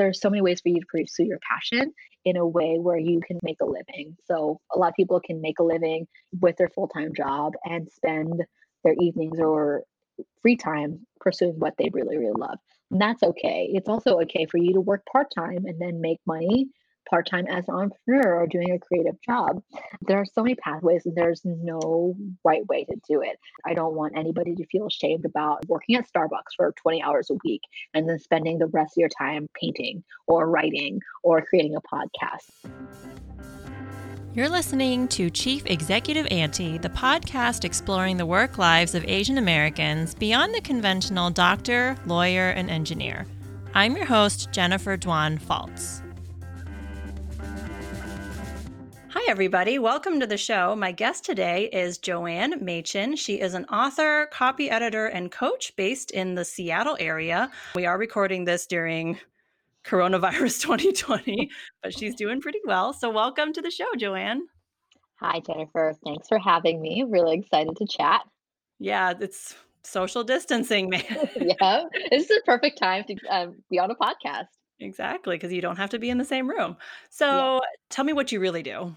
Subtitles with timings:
[0.00, 1.92] there's so many ways for you to pursue your passion
[2.24, 4.16] in a way where you can make a living.
[4.24, 6.06] So a lot of people can make a living
[6.40, 8.42] with their full-time job and spend
[8.82, 9.84] their evenings or
[10.40, 12.58] free time pursuing what they really, really love.
[12.90, 13.70] And that's okay.
[13.72, 16.68] It's also okay for you to work part-time and then make money
[17.10, 19.60] part time as an entrepreneur or doing a creative job.
[20.02, 23.38] There are so many pathways, and there's no right way to do it.
[23.66, 27.34] I don't want anybody to feel ashamed about working at Starbucks for 20 hours a
[27.44, 27.62] week
[27.92, 32.50] and then spending the rest of your time painting or writing or creating a podcast.
[34.32, 40.14] You're listening to Chief Executive Auntie, the podcast exploring the work lives of Asian Americans
[40.14, 43.26] beyond the conventional doctor, lawyer, and engineer.
[43.74, 46.02] I'm your host, Jennifer Dwan Faltz.
[49.12, 49.80] Hi, everybody.
[49.80, 50.76] Welcome to the show.
[50.76, 53.16] My guest today is Joanne Machin.
[53.16, 57.50] She is an author, copy editor, and coach based in the Seattle area.
[57.74, 59.18] We are recording this during
[59.84, 61.50] coronavirus 2020,
[61.82, 62.92] but she's doing pretty well.
[62.92, 64.46] So, welcome to the show, Joanne.
[65.16, 65.92] Hi, Jennifer.
[66.04, 67.04] Thanks for having me.
[67.04, 68.20] Really excited to chat.
[68.78, 71.02] Yeah, it's social distancing, man.
[71.36, 74.46] yeah, this is a perfect time to um, be on a podcast.
[74.80, 76.76] Exactly, because you don't have to be in the same room.
[77.10, 77.58] So yeah.
[77.90, 78.94] tell me what you really do.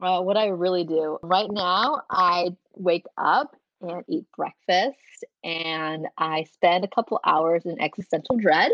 [0.00, 6.44] Uh, what I really do right now, I wake up and eat breakfast, and I
[6.52, 8.72] spend a couple hours in existential dread,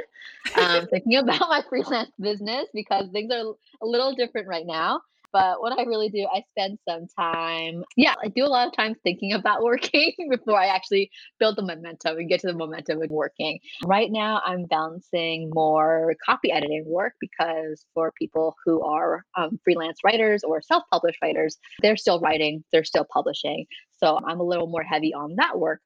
[0.56, 5.00] um, thinking about my freelance business because things are a little different right now.
[5.32, 8.74] But what I really do, I spend some time, yeah, I do a lot of
[8.74, 13.02] time thinking about working before I actually build the momentum and get to the momentum
[13.02, 13.58] of working.
[13.84, 19.98] Right now, I'm balancing more copy editing work because for people who are um, freelance
[20.04, 23.66] writers or self published writers, they're still writing, they're still publishing.
[23.92, 25.80] So I'm a little more heavy on that work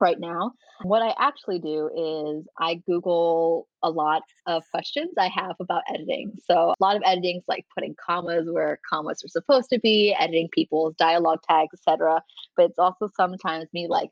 [0.00, 0.52] right now.
[0.82, 6.32] What I actually do is I Google a lot of questions I have about editing.
[6.46, 10.14] So a lot of editing is like putting commas where commas are supposed to be,
[10.18, 12.22] editing people's dialogue tags, etc.
[12.56, 14.10] But it's also sometimes me like,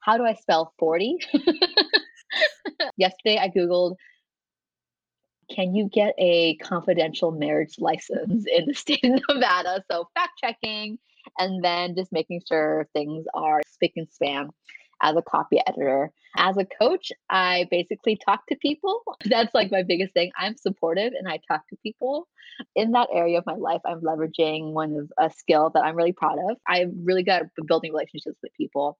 [0.00, 1.18] how do I spell 40?
[2.96, 3.96] Yesterday I Googled
[5.50, 9.84] can you get a confidential marriage license in the state of Nevada?
[9.90, 10.98] So fact checking
[11.38, 14.50] and then just making sure things are spick and span
[15.02, 16.10] as a copy editor.
[16.36, 19.02] As a coach, I basically talk to people.
[19.24, 20.30] That's like my biggest thing.
[20.38, 22.28] I'm supportive and I talk to people.
[22.76, 26.12] In that area of my life, I'm leveraging one of a skill that I'm really
[26.12, 26.56] proud of.
[26.68, 28.98] I'm really good at building relationships with people,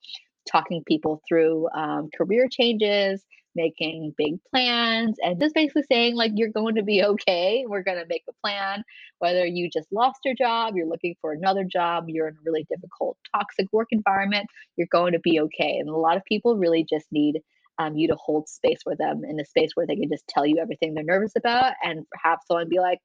[0.51, 3.23] talking people through um, career changes,
[3.55, 7.65] making big plans and just basically saying like you're going to be okay.
[7.67, 8.85] We're going to make a plan.
[9.19, 12.67] Whether you just lost your job you're looking for another job you're in a really
[12.71, 14.47] difficult toxic work environment
[14.77, 15.77] you're going to be okay.
[15.79, 17.41] And a lot of people really just need
[17.79, 20.45] um, you to hold space for them in a space where they can just tell
[20.45, 22.99] you everything they're nervous about and have someone be like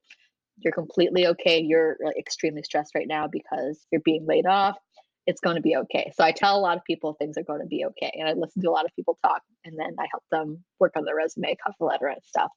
[0.58, 1.62] you're completely okay.
[1.62, 4.78] You're extremely stressed right now because you're being laid off
[5.28, 6.12] it's going to be okay.
[6.16, 8.12] So I tell a lot of people things are going to be okay.
[8.18, 10.94] And I listen to a lot of people talk and then I help them work
[10.96, 12.52] on their resume, cover letter, and stuff.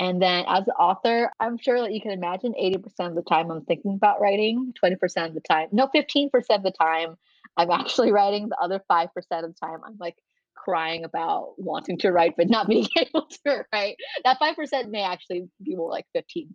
[0.00, 3.50] And then as an author, I'm sure that you can imagine 80% of the time
[3.50, 4.94] I'm thinking about writing, 20%
[5.26, 7.16] of the time, no, 15% of the time
[7.56, 8.48] I'm actually writing.
[8.48, 10.16] The other 5% of the time I'm like
[10.62, 13.96] crying about wanting to write but not being able to write.
[14.24, 16.46] That 5% may actually be more like 15%,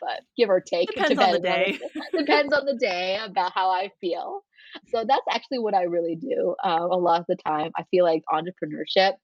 [0.00, 0.88] but give or take.
[0.88, 1.78] Depends, depends on the day.
[1.82, 4.42] On, depends on the day about how I feel
[4.88, 7.70] so that's actually what I really do uh, a lot of the time.
[7.76, 9.14] I feel like entrepreneurship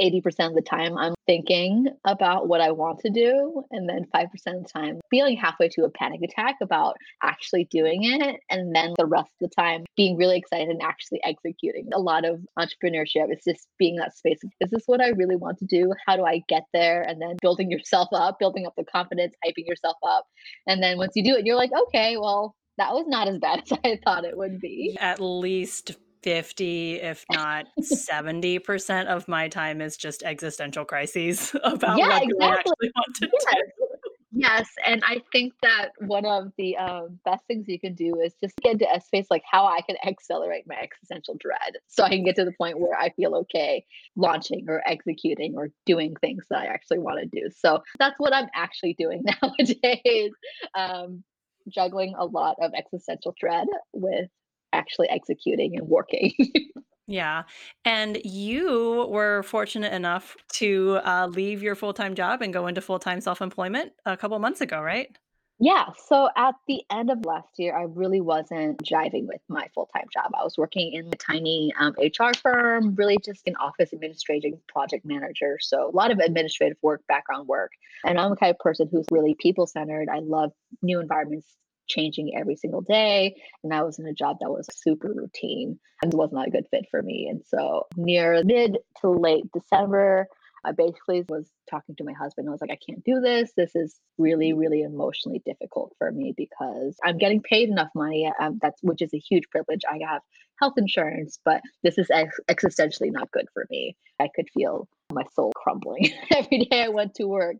[0.00, 3.64] 80% of the time I'm thinking about what I want to do.
[3.70, 8.00] And then 5% of the time feeling halfway to a panic attack about actually doing
[8.04, 8.40] it.
[8.50, 11.88] And then the rest of the time being really excited and actually executing.
[11.92, 14.38] A lot of entrepreneurship is just being that space.
[14.60, 15.92] Is this what I really want to do?
[16.06, 17.02] How do I get there?
[17.02, 20.26] And then building yourself up, building up the confidence, hyping yourself up.
[20.66, 23.60] And then once you do it, you're like, okay, well, that was not as bad
[23.70, 24.96] as I thought it would be.
[25.00, 32.08] At least 50 if not 70% of my time is just existential crises about yeah,
[32.08, 32.46] what exactly.
[32.46, 33.44] I actually want to yes.
[33.54, 33.86] do.
[34.34, 38.34] Yes, and I think that one of the um, best things you can do is
[38.42, 42.08] just get into a space like how I can accelerate my existential dread, so I
[42.08, 43.84] can get to the point where I feel okay
[44.16, 47.50] launching or executing or doing things that I actually want to do.
[47.54, 50.32] So that's what I'm actually doing nowadays.
[50.74, 51.24] Um,
[51.68, 54.28] juggling a lot of existential dread with
[54.72, 56.32] actually executing and working.
[57.06, 57.42] yeah.
[57.84, 62.80] And you were fortunate enough to uh, leave your full time job and go into
[62.80, 65.16] full time self employment a couple months ago, right?
[65.64, 65.90] Yeah.
[66.08, 70.06] So at the end of last year, I really wasn't jiving with my full time
[70.12, 70.32] job.
[70.34, 75.04] I was working in a tiny um, HR firm, really just an office administrating project
[75.04, 75.58] manager.
[75.60, 77.70] So a lot of administrative work, background work.
[78.04, 80.08] And I'm the kind of person who's really people centered.
[80.08, 80.50] I love
[80.82, 81.46] new environments
[81.92, 83.36] changing every single day.
[83.62, 86.66] And I was in a job that was super routine and was not a good
[86.70, 87.28] fit for me.
[87.30, 90.26] And so near mid to late December,
[90.64, 92.48] I basically was talking to my husband.
[92.48, 93.52] I was like, I can't do this.
[93.56, 98.30] This is really, really emotionally difficult for me because I'm getting paid enough money.
[98.40, 99.82] Um, that's which is a huge privilege.
[99.90, 100.22] I have
[100.60, 103.96] health insurance, but this is ex- existentially not good for me.
[104.20, 107.56] I could feel my soul crumbling every day I went to work,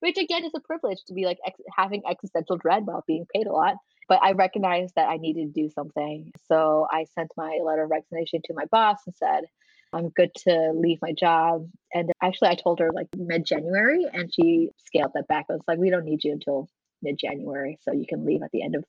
[0.00, 3.46] which again is a privilege to be like ex- having existential dread about being paid
[3.46, 3.76] a lot.
[4.08, 6.32] But I recognized that I needed to do something.
[6.48, 9.44] So I sent my letter of resignation to my boss and said,
[9.92, 11.68] I'm good to leave my job.
[11.92, 15.46] And actually, I told her like mid January, and she scaled that back.
[15.50, 16.68] I was like, we don't need you until
[17.02, 18.84] mid January, so you can leave at the end of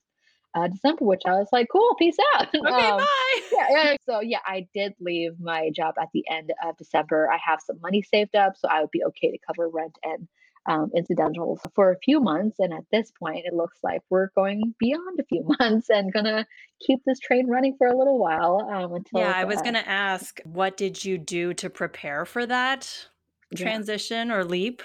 [0.54, 2.48] uh, December, which I was like, cool, peace out.
[2.54, 3.40] Okay, um, bye.
[3.52, 3.96] Yeah, yeah.
[4.06, 7.28] So yeah, I did leave my job at the end of December.
[7.32, 10.28] I have some money saved up, so I would be okay to cover rent and
[10.66, 12.58] um, incidentals for a few months.
[12.58, 16.46] And at this point, it looks like we're going beyond a few months and gonna
[16.80, 19.20] keep this train running for a little while um, until.
[19.20, 23.06] Yeah, I was uh, gonna ask, what did you do to prepare for that
[23.54, 24.34] transition yeah.
[24.34, 24.82] or leap?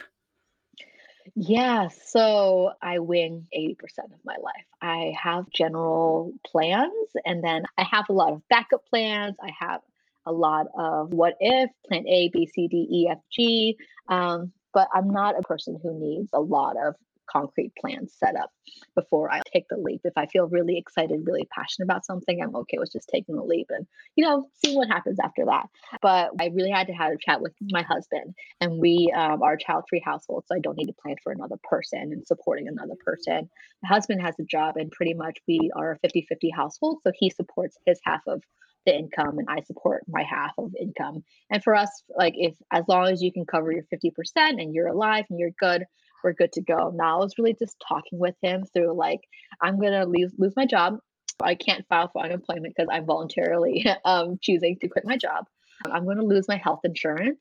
[1.35, 3.75] Yeah, so I wing 80%
[4.06, 4.65] of my life.
[4.81, 6.91] I have general plans
[7.25, 9.35] and then I have a lot of backup plans.
[9.41, 9.81] I have
[10.25, 13.77] a lot of what if, plan A, B, C, D, E, F, G.
[14.09, 16.94] Um, but I'm not a person who needs a lot of
[17.27, 18.51] concrete plans set up
[18.95, 20.01] before I take the leap.
[20.03, 23.44] If I feel really excited, really passionate about something, I'm okay with just taking the
[23.44, 25.65] leap and, you know, seeing what happens after that.
[26.00, 29.53] But I really had to have a chat with my husband, and we um, are
[29.53, 32.68] a child free household, so I don't need to plan for another person and supporting
[32.68, 33.50] another person.
[33.81, 37.12] My husband has a job, and pretty much we are a 50 50 household, so
[37.18, 38.44] he supports his half of
[38.88, 41.24] the income and I support my half of income.
[41.51, 44.88] And for us, like if as long as you can cover your 50% and you're
[44.88, 45.86] alive and you're good,
[46.24, 46.92] we're good to go.
[46.95, 49.19] Now I was really just talking with him through like,
[49.62, 50.98] I'm gonna lose lose my job.
[51.44, 55.45] I can't file for unemployment because I'm voluntarily um, choosing to quit my job.
[55.86, 57.39] I'm to lose my health insurance.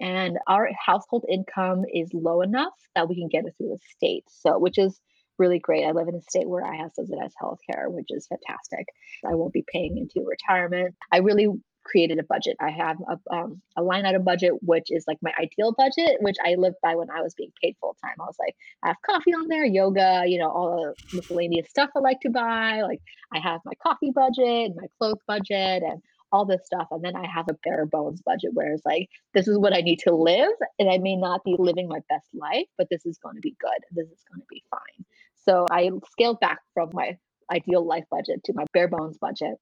[0.00, 4.24] And our household income is low enough that we can get it through the state.
[4.28, 4.98] So, which is
[5.38, 5.84] really great.
[5.84, 8.86] I live in a state where I have subsidized healthcare, which is fantastic.
[9.24, 10.94] I won't be paying into retirement.
[11.12, 11.48] I really
[11.86, 12.56] created a budget.
[12.60, 16.36] I have a, um, a line item budget, which is like my ideal budget, which
[16.44, 18.14] I lived by when I was being paid full time.
[18.20, 21.90] I was like, I have coffee on there, yoga, you know, all the miscellaneous stuff
[21.96, 22.82] I like to buy.
[22.82, 23.00] Like
[23.32, 26.02] I have my coffee budget, my clothes budget, and
[26.32, 26.88] all this stuff.
[26.90, 29.80] And then I have a bare bones budget where it's like, this is what I
[29.80, 30.50] need to live.
[30.78, 33.56] And I may not be living my best life, but this is going to be
[33.60, 33.78] good.
[33.92, 35.04] This is going to be fine.
[35.48, 37.16] So I scaled back from my
[37.50, 39.54] ideal life budget to my bare bones budget.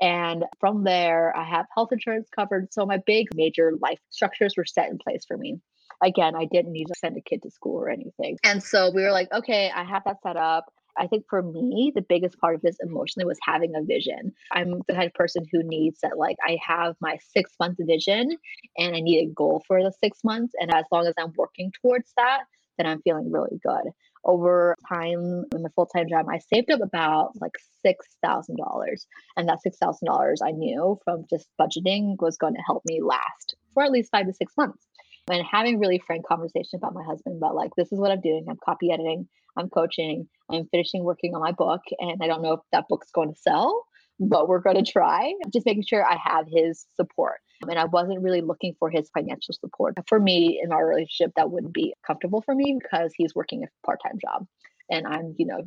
[0.00, 2.72] And from there, I have health insurance covered.
[2.72, 5.58] So my big major life structures were set in place for me.
[6.02, 8.36] Again, I didn't need to send a kid to school or anything.
[8.44, 10.66] And so we were like, okay, I have that set up.
[10.98, 14.32] I think for me, the biggest part of this emotionally was having a vision.
[14.52, 18.30] I'm the kind of person who needs that, like, I have my six month vision
[18.78, 20.54] and I need a goal for the six months.
[20.58, 22.44] And as long as I'm working towards that,
[22.78, 23.92] then I'm feeling really good
[24.24, 27.52] over time in the full time job, I saved up about like
[27.84, 29.06] $6,000.
[29.36, 33.82] And that $6,000 I knew from just budgeting was going to help me last for
[33.82, 34.84] at least five to six months.
[35.28, 38.46] And having really frank conversation about my husband about like, this is what I'm doing.
[38.48, 41.80] I'm copy editing, I'm coaching, I'm finishing working on my book.
[41.98, 43.86] And I don't know if that book's going to sell,
[44.18, 45.32] but we're going to try.
[45.52, 47.40] Just making sure I have his support.
[47.62, 49.94] And I wasn't really looking for his financial support.
[50.08, 53.86] For me, in our relationship, that wouldn't be comfortable for me because he's working a
[53.86, 54.46] part time job.
[54.90, 55.62] And I'm, you know,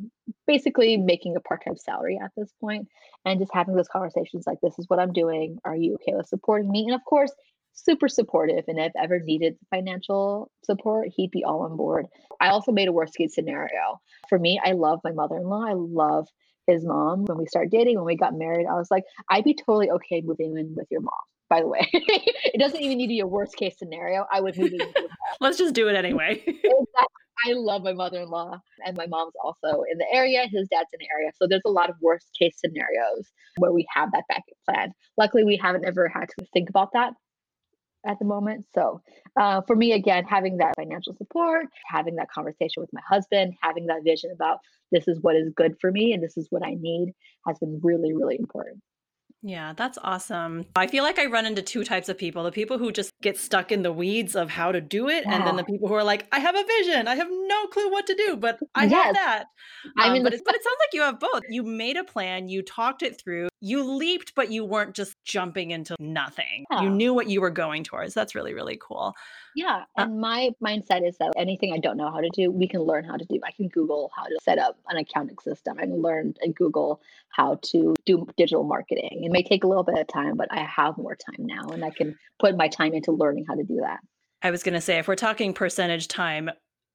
[0.46, 2.88] basically making a part time salary at this point
[3.24, 5.58] and just having those conversations like, this is what I'm doing.
[5.64, 6.84] Are you okay with supporting me?
[6.86, 7.32] And of course,
[7.72, 8.64] super supportive.
[8.68, 12.06] And if ever needed financial support, he'd be all on board.
[12.40, 14.00] I also made a worst case scenario.
[14.28, 15.64] For me, I love my mother in law.
[15.66, 16.26] I love
[16.66, 17.24] his mom.
[17.24, 20.22] When we started dating, when we got married, I was like, I'd be totally okay
[20.24, 21.12] moving in with your mom
[21.50, 21.80] by the way.
[21.92, 24.24] it doesn't even need to be a worst case scenario.
[24.32, 24.80] I would move in.
[25.40, 26.42] Let's just do it anyway.
[27.46, 30.42] I love my mother in law, and my mom's also in the area.
[30.42, 31.32] His dad's in the area.
[31.36, 34.92] So there's a lot of worst case scenarios where we have that backup plan.
[35.16, 37.14] Luckily, we haven't ever had to think about that
[38.06, 38.66] at the moment.
[38.74, 39.02] So
[39.38, 43.86] uh, for me, again, having that financial support, having that conversation with my husband, having
[43.86, 44.58] that vision about
[44.92, 47.12] this is what is good for me and this is what I need
[47.46, 48.82] has been really, really important.
[49.42, 50.66] Yeah, that's awesome.
[50.76, 53.38] I feel like I run into two types of people the people who just get
[53.38, 56.04] stuck in the weeds of how to do it, and then the people who are
[56.04, 57.08] like, I have a vision.
[57.08, 59.44] I have no clue what to do, but I have that.
[59.96, 61.42] I'm Um, but, the it, but it sounds like you have both.
[61.48, 65.70] You made a plan, you talked it through, you leaped, but you weren't just jumping
[65.70, 66.66] into nothing.
[66.80, 68.12] You knew what you were going towards.
[68.12, 69.14] That's really, really cool.
[69.56, 72.68] Yeah, Uh, and my mindset is that anything I don't know how to do, we
[72.68, 73.40] can learn how to do.
[73.44, 75.76] I can Google how to set up an accounting system.
[75.78, 79.29] I can learn and Google how to do digital marketing.
[79.30, 81.84] It may take a little bit of time, but I have more time now and
[81.84, 84.00] I can put my time into learning how to do that.
[84.42, 86.50] I was going to say, if we're talking percentage time,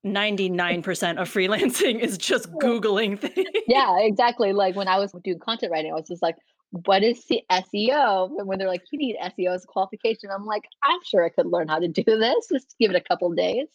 [0.05, 3.47] 99% of freelancing is just Googling things.
[3.67, 4.51] Yeah, exactly.
[4.51, 6.35] Like when I was doing content writing, I was just like,
[6.71, 8.31] what is SEO?
[8.37, 11.29] And when they're like, you need SEO as a qualification, I'm like, I'm sure I
[11.29, 12.47] could learn how to do this.
[12.51, 13.67] Just give it a couple days.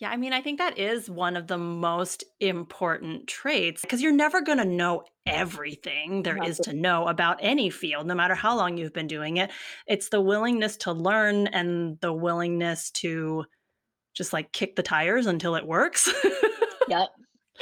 [0.00, 4.12] Yeah, I mean, I think that is one of the most important traits because you're
[4.12, 8.56] never going to know everything there is to know about any field, no matter how
[8.56, 9.50] long you've been doing it.
[9.88, 13.44] It's the willingness to learn and the willingness to
[14.14, 16.08] just like kick the tires until it works.
[16.88, 17.08] Yep.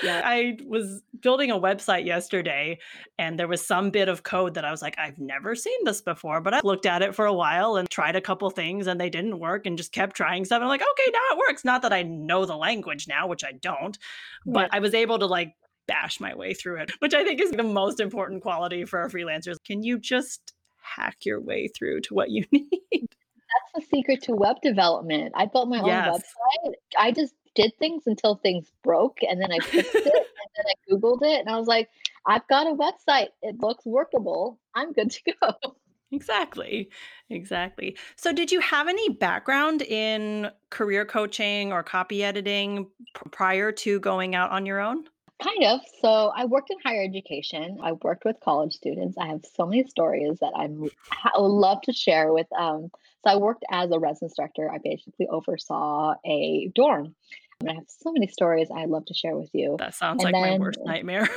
[0.02, 0.22] Yeah.
[0.24, 2.78] I was building a website yesterday
[3.18, 6.00] and there was some bit of code that I was like, I've never seen this
[6.00, 9.00] before, but I looked at it for a while and tried a couple things and
[9.00, 10.56] they didn't work and just kept trying stuff.
[10.56, 11.64] And I'm like, okay, now it works.
[11.64, 13.96] Not that I know the language now, which I don't,
[14.44, 15.54] but I was able to like
[15.86, 19.08] bash my way through it, which I think is the most important quality for our
[19.08, 19.56] freelancers.
[19.64, 23.08] Can you just hack your way through to what you need?
[23.56, 25.32] That's the secret to web development.
[25.34, 26.74] I built my own website.
[26.98, 30.92] I just did things until things broke and then I fixed it and then I
[30.92, 31.88] Googled it and I was like,
[32.26, 33.28] I've got a website.
[33.42, 34.58] It looks workable.
[34.74, 35.76] I'm good to go.
[36.12, 36.88] Exactly.
[37.30, 37.96] Exactly.
[38.14, 42.88] So, did you have any background in career coaching or copy editing
[43.32, 45.04] prior to going out on your own?
[45.42, 45.80] Kind of.
[46.00, 47.78] So I worked in higher education.
[47.82, 49.16] I worked with college students.
[49.18, 52.46] I have so many stories that I'm I would love to share with.
[52.58, 52.90] Um,
[53.24, 54.70] so I worked as a residence director.
[54.72, 57.14] I basically oversaw a dorm.
[57.60, 59.76] And I have so many stories I'd love to share with you.
[59.78, 61.28] That sounds And like my worst nightmare.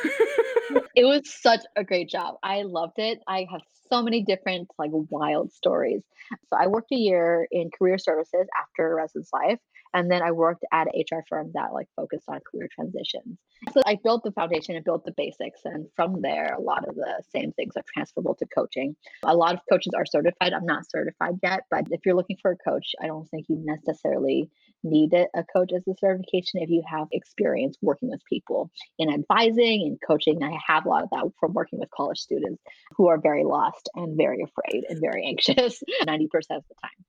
[0.95, 2.35] it was such a great job.
[2.43, 3.19] I loved it.
[3.27, 6.03] I have so many different like wild stories.
[6.49, 9.59] So I worked a year in career services after residence life,
[9.93, 13.37] and then I worked at an HR firm that like focused on career transitions.
[13.73, 16.95] So I built the foundation and built the basics, and from there, a lot of
[16.95, 18.95] the same things are transferable to coaching.
[19.23, 20.53] A lot of coaches are certified.
[20.53, 23.57] I'm not certified yet, but if you're looking for a coach, I don't think you
[23.63, 24.49] necessarily
[24.83, 29.83] need a coach as a certification if you have experience working with people in advising
[29.83, 30.41] and coaching.
[30.41, 32.61] I have a lot of that from working with college students
[32.95, 37.05] who are very lost and very afraid and very anxious 90% of the time.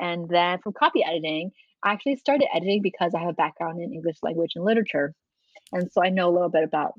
[0.00, 1.52] And then from copy editing,
[1.84, 5.14] I actually started editing because I have a background in English language and literature.
[5.72, 6.94] And so I know a little bit about,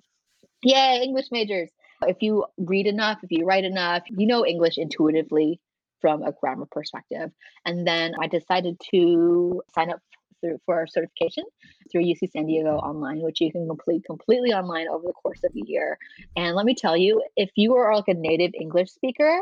[0.64, 1.72] yeah, English majors.
[2.04, 5.60] If you read enough, if you write enough, you know English intuitively
[6.02, 7.32] from a grammar perspective.
[7.66, 10.00] And then I decided to sign up
[10.42, 11.44] through, for a certification
[11.92, 15.52] through UC San Diego online, which you can complete completely online over the course of
[15.56, 15.98] a year.
[16.36, 19.40] And let me tell you, if you are like a native English speaker,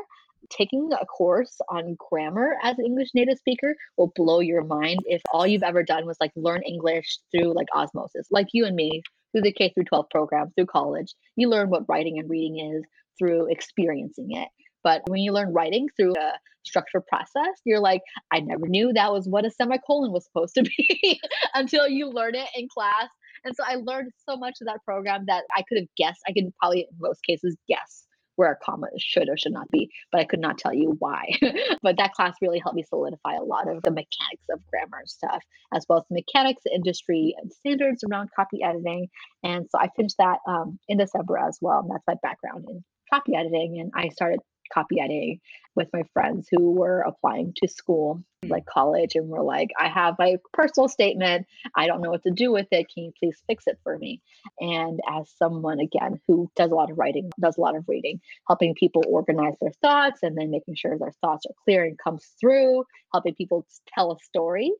[0.50, 5.22] taking a course on grammar as an English native speaker will blow your mind if
[5.32, 9.02] all you've ever done was like learn English through like osmosis, like you and me
[9.32, 11.14] through the K through 12 program, through college.
[11.36, 12.84] You learn what writing and reading is
[13.18, 14.48] through experiencing it.
[14.84, 16.34] But when you learn writing through a
[16.66, 20.64] structured process, you're like, I never knew that was what a semicolon was supposed to
[20.64, 21.20] be
[21.54, 23.08] until you learn it in class.
[23.46, 26.22] And so I learned so much of that program that I could have guessed.
[26.28, 29.90] I could probably, in most cases, guess where a comma should or should not be,
[30.12, 31.38] but I could not tell you why.
[31.82, 35.44] but that class really helped me solidify a lot of the mechanics of grammar stuff,
[35.74, 39.08] as well as the mechanics, industry, and standards around copy editing.
[39.44, 41.80] And so I finished that um, in December as well.
[41.80, 43.80] And that's my background in copy editing.
[43.80, 44.40] And I started
[44.74, 45.40] copy editing
[45.76, 48.50] with my friends who were applying to school hmm.
[48.50, 51.46] like college and were like i have my personal statement.
[51.76, 52.88] I don't know what to do with it.
[52.94, 54.22] Can you please fix it for me?
[54.60, 58.20] And as someone again who does a lot of writing does a lot of reading
[58.48, 62.26] helping people organize their thoughts and then making sure their thoughts are clear and comes
[62.40, 64.72] through helping people tell a story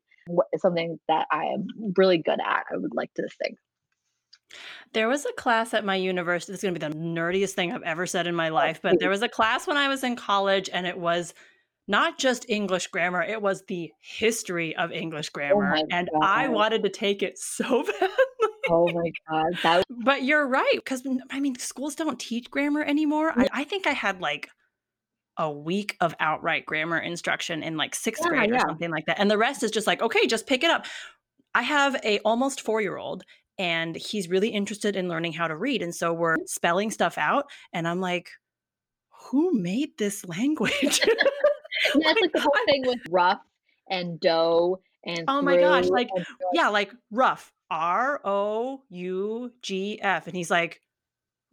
[0.52, 3.56] is something that i am really good at i would like to think
[4.92, 6.52] There was a class at my university.
[6.52, 8.80] This is going to be the nerdiest thing I've ever said in my oh, life,
[8.82, 11.34] but there was a class when I was in college, and it was
[11.86, 15.70] not just English grammar, it was the history of English oh grammar.
[15.70, 18.08] my and I wanted to take it so badly.
[18.70, 23.32] oh my god that But you're right, because I mean, schools don't teach grammar anymore.
[23.32, 23.42] Mm.
[23.52, 24.48] I, I think I had like
[25.36, 28.62] a week of outright grammar instruction in like sixth Yeah, grade or yeah.
[28.66, 29.18] something like that.
[29.18, 30.86] And the rest is just like, okay, just pick it up.
[31.54, 33.24] I have a almost four year old
[33.58, 35.82] and he's really interested in learning how to read.
[35.82, 37.46] And so we're spelling stuff out.
[37.72, 38.30] And I'm like,
[39.30, 40.72] who made this language?
[41.94, 43.40] yeah, it's like the whole thing with rough
[43.90, 46.08] and dough and oh my gosh, like
[46.52, 47.52] yeah, like rough.
[47.70, 50.26] R O U G F.
[50.26, 50.80] And he's like,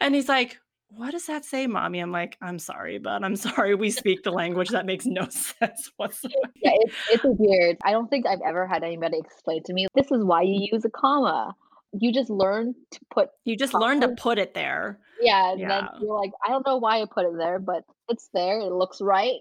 [0.00, 0.58] and he's like,
[0.96, 1.98] what does that say, mommy?
[2.00, 3.74] I'm like, I'm sorry, but I'm sorry.
[3.74, 6.34] We speak the language that makes no sense whatsoever.
[6.56, 7.76] Yeah, it's it's weird.
[7.84, 10.84] I don't think I've ever had anybody explain to me, this is why you use
[10.84, 11.54] a comma.
[11.92, 14.98] You just learn to put You just learn to put it there.
[15.20, 15.88] Yeah, and then Yeah.
[16.00, 18.58] you're like, I don't know why I put it there, but it's there.
[18.60, 19.40] It looks right.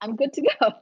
[0.00, 0.72] I'm good to go.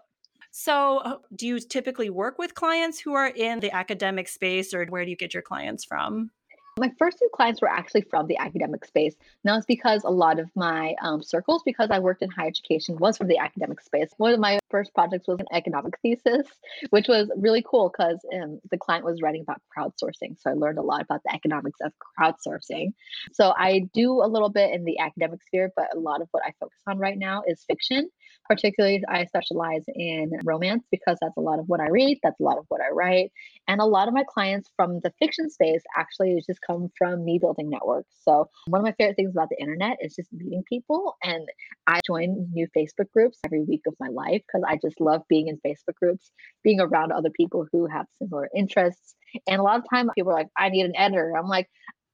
[0.52, 4.84] So, uh, do you typically work with clients who are in the academic space, or
[4.86, 6.30] where do you get your clients from?
[6.80, 9.14] My first two clients were actually from the academic space.
[9.44, 12.96] Now it's because a lot of my um, circles, because I worked in higher education,
[12.96, 14.08] was from the academic space.
[14.16, 16.46] One of my first projects was an economic thesis,
[16.88, 20.40] which was really cool because um, the client was writing about crowdsourcing.
[20.40, 22.94] So I learned a lot about the economics of crowdsourcing.
[23.32, 26.44] So I do a little bit in the academic sphere, but a lot of what
[26.46, 28.08] I focus on right now is fiction.
[28.48, 32.42] Particularly, I specialize in romance because that's a lot of what I read, that's a
[32.42, 33.30] lot of what I write.
[33.68, 37.38] And a lot of my clients from the fiction space actually just come from me
[37.40, 38.14] building networks.
[38.22, 41.14] So, one of my favorite things about the internet is just meeting people.
[41.22, 41.48] And
[41.86, 45.48] I join new Facebook groups every week of my life because I just love being
[45.48, 46.30] in Facebook groups,
[46.64, 49.14] being around other people who have similar interests.
[49.46, 51.34] And a lot of time people are like, I need an editor.
[51.36, 51.68] I'm like,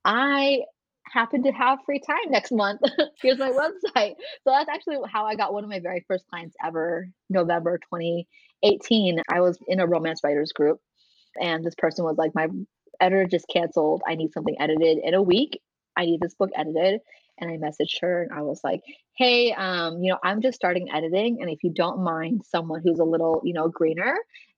[0.04, 0.60] I
[1.12, 2.80] happen to have free time next month.
[3.22, 4.14] Here's my website.
[4.44, 9.20] So that's actually how I got one of my very first clients ever, November 2018.
[9.28, 10.80] I was in a romance writers group
[11.40, 12.48] and this person was like, My
[13.00, 14.02] editor just canceled.
[14.06, 15.60] I need something edited in a week.
[15.96, 17.00] I need this book edited.
[17.38, 18.80] And I messaged her and I was like,
[19.16, 21.38] Hey, um, you know, I'm just starting editing.
[21.40, 24.16] And if you don't mind someone who's a little, you know, greener,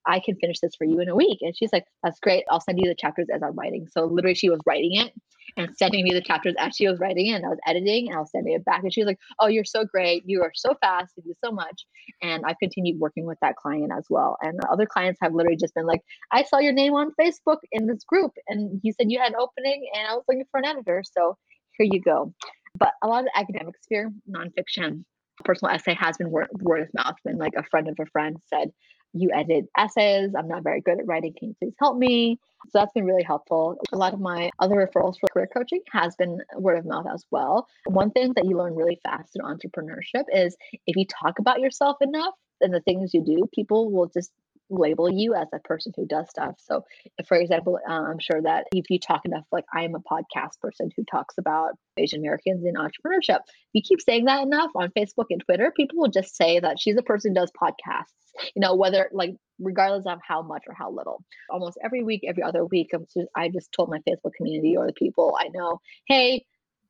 [0.08, 1.38] I can finish this for you in a week.
[1.42, 2.44] And she's like, That's great.
[2.50, 3.86] I'll send you the chapters as I'm writing.
[3.90, 5.12] So literally she was writing it
[5.56, 7.34] and sending me the chapters as she was writing it.
[7.34, 8.82] And I was editing and I was sending it back.
[8.82, 10.22] And she was like, Oh, you're so great.
[10.26, 11.12] You are so fast.
[11.16, 11.86] You do so much.
[12.22, 14.36] And I've continued working with that client as well.
[14.40, 16.00] And other clients have literally just been like,
[16.32, 19.38] I saw your name on Facebook in this group and you said you had an
[19.38, 21.02] opening and I was looking for an editor.
[21.04, 21.36] So
[21.76, 22.32] here you go.
[22.78, 25.04] But a lot of academic sphere, nonfiction,
[25.44, 27.16] personal essay has been word, word of mouth.
[27.22, 28.72] when like a friend of a friend said,
[29.12, 30.32] You edit essays.
[30.36, 31.34] I'm not very good at writing.
[31.38, 32.38] Can you please help me?
[32.70, 33.76] So that's been really helpful.
[33.92, 37.24] A lot of my other referrals for career coaching has been word of mouth as
[37.30, 37.66] well.
[37.86, 41.96] One thing that you learn really fast in entrepreneurship is if you talk about yourself
[42.00, 44.32] enough and the things you do, people will just
[44.70, 46.56] label you as a person who does stuff.
[46.58, 46.84] So,
[47.26, 50.60] for example, uh, I'm sure that if you talk enough, like I am a podcast
[50.60, 54.92] person who talks about Asian Americans in entrepreneurship, if you keep saying that enough on
[54.96, 58.60] Facebook and Twitter, people will just say that she's a person who does podcasts, you
[58.60, 61.24] know, whether like regardless of how much or how little.
[61.50, 64.86] Almost every week, every other week, I'm just, I just told my Facebook community or
[64.86, 66.44] the people I know, hey,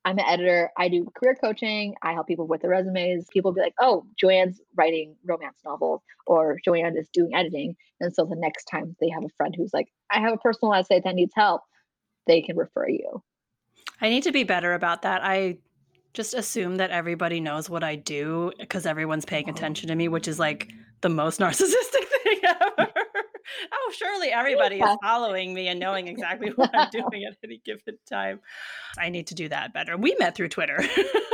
[0.05, 0.71] I'm an editor.
[0.77, 1.95] I do career coaching.
[2.03, 3.27] I help people with their resumes.
[3.33, 7.77] People be like, oh, Joanne's writing romance novels or Joanne is doing editing.
[8.01, 10.73] And so the next time they have a friend who's like, I have a personal
[10.75, 11.63] essay that needs help,
[12.27, 13.23] they can refer you.
[14.01, 15.23] I need to be better about that.
[15.25, 15.59] I
[16.15, 20.29] just assume that everybody knows what I do because everyone's paying attention to me, which
[20.29, 22.93] is like the most narcissistic thing ever.
[23.73, 24.93] Oh, surely everybody Yeah.
[24.93, 28.41] is following me and knowing exactly what I'm doing at any given time.
[28.99, 29.97] I need to do that better.
[29.97, 30.83] We met through Twitter.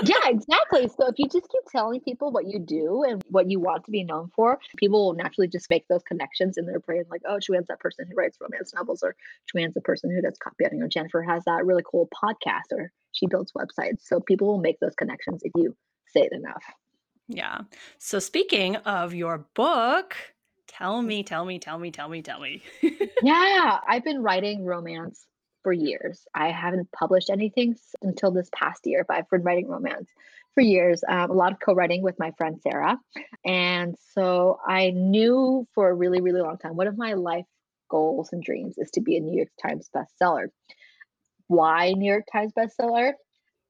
[0.04, 0.88] yeah, exactly.
[0.88, 3.90] So if you just keep telling people what you do and what you want to
[3.90, 7.38] be known for, people will naturally just make those connections in their brain, like, oh,
[7.40, 9.14] Joanne's that person who writes romance novels, or
[9.52, 13.26] Joanne's the person who does copywriting, or Jennifer has that really cool podcast, or she
[13.26, 14.00] builds websites.
[14.02, 15.74] So people will make those connections if you
[16.08, 16.62] say it enough.
[17.28, 17.62] yeah.
[17.98, 20.16] So speaking of your book,
[20.66, 22.62] tell me, tell me, tell me, tell me, tell me.
[23.22, 25.26] Yeah, I've been writing romance
[25.62, 26.26] for years.
[26.34, 30.10] I haven't published anything until this past year, but I've been writing romance
[30.54, 31.02] for years.
[31.08, 32.98] Um, a lot of co-writing with my friend Sarah,
[33.44, 37.46] and so I knew for a really, really long time one of my life
[37.88, 40.48] goals and dreams is to be a New York Times bestseller.
[41.46, 43.12] Why New York Times bestseller?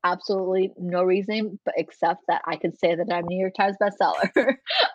[0.05, 3.77] Absolutely no reason, but except that I can say that I'm a New York Times
[3.83, 4.31] bestseller.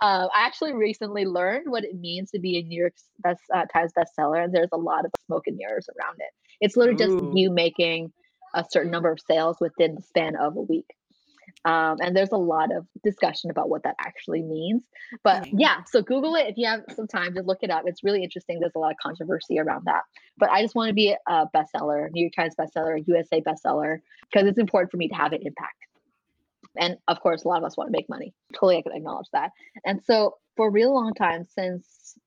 [0.02, 3.66] uh, I actually recently learned what it means to be a New York best, uh,
[3.66, 6.32] Times bestseller, and there's a lot of smoke and mirrors around it.
[6.62, 8.14] It's literally just you making
[8.54, 10.86] a certain number of sales within the span of a week.
[11.66, 14.84] Um, and there's a lot of discussion about what that actually means.
[15.24, 17.84] But yeah, so Google it if you have some time to look it up.
[17.86, 18.60] It's really interesting.
[18.60, 20.04] There's a lot of controversy around that.
[20.38, 24.00] But I just want to be a bestseller, New York Times bestseller, USA bestseller,
[24.32, 25.76] because it's important for me to have an impact.
[26.78, 28.34] And of course, a lot of us want to make money.
[28.54, 29.52] Totally, I can acknowledge that.
[29.86, 32.18] And so, for a real long time, since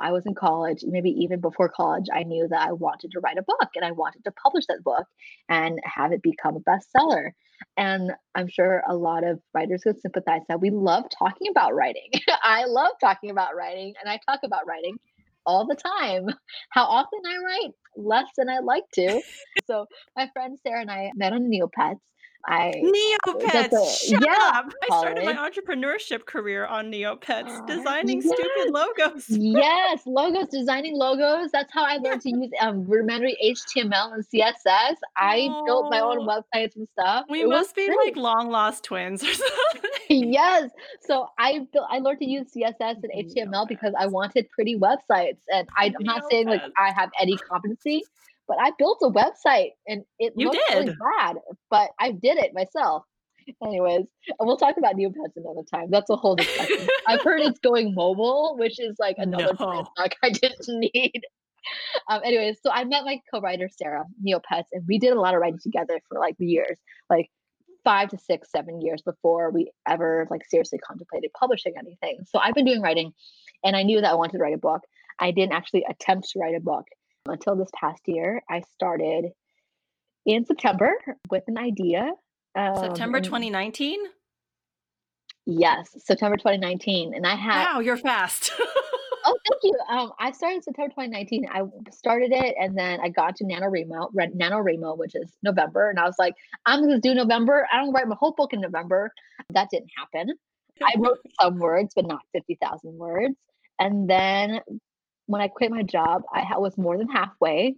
[0.00, 3.38] I was in college, maybe even before college, I knew that I wanted to write
[3.38, 5.06] a book and I wanted to publish that book
[5.48, 7.30] and have it become a bestseller.
[7.76, 12.10] And I'm sure a lot of writers would sympathize that we love talking about writing.
[12.42, 14.98] I love talking about writing and I talk about writing
[15.46, 16.26] all the time.
[16.70, 17.72] How often I write?
[17.96, 19.20] Less than I like to.
[19.66, 19.86] so
[20.16, 22.00] my friend Sarah and I met on Neopets
[22.46, 23.72] I Neopets.
[23.72, 24.72] A, Shut yeah, up.
[24.90, 28.32] I started my entrepreneurship career on Neopets, designing yes.
[28.32, 29.24] stupid logos.
[29.28, 31.50] yes, logos, designing logos.
[31.52, 34.96] That's how I learned to use um, rudimentary HTML and CSS.
[35.16, 37.26] I oh, built my own websites and stuff.
[37.28, 37.98] We it must be great.
[37.98, 40.32] like long lost twins or something.
[40.32, 40.70] yes.
[41.02, 43.68] So I built, I learned to use CSS and HTML Neopets.
[43.68, 48.02] because I wanted pretty websites, and I'm not saying like I have any competency
[48.50, 50.78] but I built a website and it you looked did.
[50.78, 51.36] really bad,
[51.70, 53.04] but I did it myself.
[53.64, 54.06] Anyways,
[54.40, 55.86] we'll talk about Neopets another time.
[55.88, 56.88] That's a whole discussion.
[57.06, 59.84] I've heard it's going mobile, which is like another no.
[59.96, 61.22] talk I didn't need.
[62.08, 65.40] Um, anyways, so I met my co-writer Sarah Neopets, and we did a lot of
[65.40, 66.76] writing together for like years,
[67.08, 67.30] like
[67.84, 72.18] five to six, seven years before we ever like seriously contemplated publishing anything.
[72.26, 73.12] So I've been doing writing,
[73.62, 74.80] and I knew that I wanted to write a book.
[75.20, 76.86] I didn't actually attempt to write a book
[77.26, 78.42] until this past year.
[78.48, 79.26] I started
[80.26, 80.92] in September
[81.30, 82.12] with an idea.
[82.56, 83.98] Um, September 2019?
[85.46, 87.14] Yes, September 2019.
[87.14, 87.64] And I had.
[87.64, 88.52] Wow, you're fast.
[88.58, 89.74] oh, thank you.
[89.88, 91.46] Um, I started September 2019.
[91.52, 95.90] I started it and then I got to NaNoWriMo, NaNoWriMo, which is November.
[95.90, 96.34] And I was like,
[96.66, 97.66] I'm going to do November.
[97.72, 99.12] I don't write my whole book in November.
[99.52, 100.34] That didn't happen.
[100.82, 103.34] I wrote some words, but not 50,000 words.
[103.78, 104.60] And then
[105.30, 107.76] when I quit my job, I was more than halfway.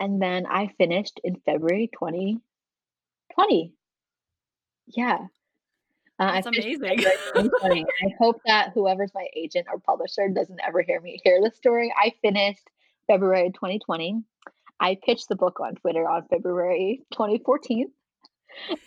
[0.00, 3.72] And then I finished in February 2020.
[4.88, 5.18] Yeah.
[6.18, 7.04] Uh, That's amazing.
[7.36, 7.84] I
[8.18, 11.94] hope that whoever's my agent or publisher doesn't ever hear me hear this story.
[11.96, 12.68] I finished
[13.06, 14.24] February 2020.
[14.80, 17.92] I pitched the book on Twitter on February 2014.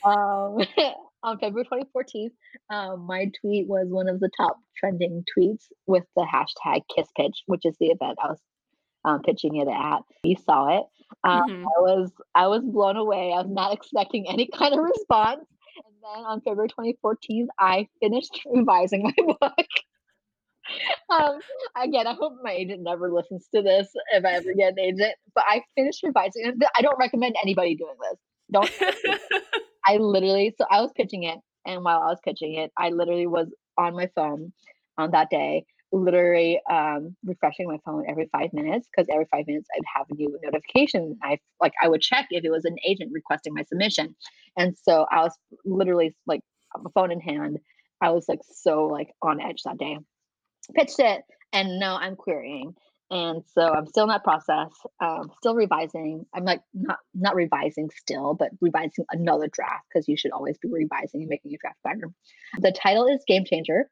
[0.04, 0.58] Um,
[1.24, 2.32] on February 2014,
[2.70, 7.44] um, my tweet was one of the top trending tweets with the hashtag Kiss Pitch,
[7.46, 8.40] which is the event I was
[9.06, 10.02] um, pitching it at.
[10.24, 10.84] You saw it.
[11.24, 11.66] Um, mm-hmm.
[11.66, 13.34] I was I was blown away.
[13.34, 15.46] I was not expecting any kind of response.
[15.86, 19.68] And then on February 2014, I finished revising my book.
[21.10, 21.40] um,
[21.82, 25.16] again, I hope my agent never listens to this if I ever get an agent.
[25.34, 26.60] But I finished revising.
[26.78, 28.20] I don't recommend anybody doing this.
[28.52, 29.52] Don't.
[29.86, 33.28] I literally, so I was pitching it, and while I was pitching it, I literally
[33.28, 34.54] was on my phone
[34.98, 39.68] on that day, literally um, refreshing my phone every five minutes because every five minutes
[39.76, 41.18] I'd have a new notification.
[41.24, 44.16] I like I would check if it was an agent requesting my submission,
[44.58, 46.42] and so I was literally like
[46.76, 47.60] a phone in hand.
[48.02, 49.98] I was like so like on edge that day.
[50.76, 52.76] Pitched it, and now I'm querying
[53.14, 57.90] and so i'm still in that process um, still revising i'm like not not revising
[57.96, 61.78] still but revising another draft because you should always be revising and making a draft
[61.84, 62.12] better
[62.60, 63.88] the title is game changer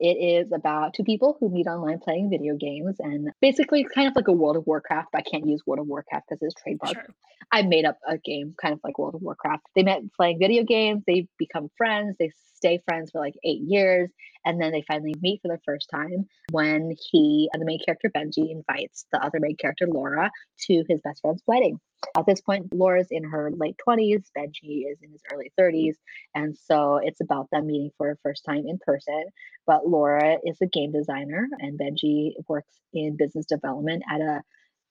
[0.00, 4.06] it is about two people who meet online playing video games and basically it's kind
[4.06, 5.08] of like a World of Warcraft.
[5.14, 6.94] I can't use World of Warcraft because it's trademark.
[6.94, 7.14] Sure.
[7.50, 9.64] I made up a game kind of like World of Warcraft.
[9.74, 14.10] They met playing video games, they become friends, they stay friends for like eight years.
[14.44, 18.50] And then they finally meet for the first time when he, the main character Benji,
[18.50, 20.30] invites the other main character Laura
[20.66, 21.78] to his best friend's wedding.
[22.16, 25.94] At this point, Laura's in her late 20s, Benji is in his early 30s.
[26.34, 29.24] And so it's about them meeting for a first time in person.
[29.66, 34.42] But Laura is a game designer, and Benji works in business development at a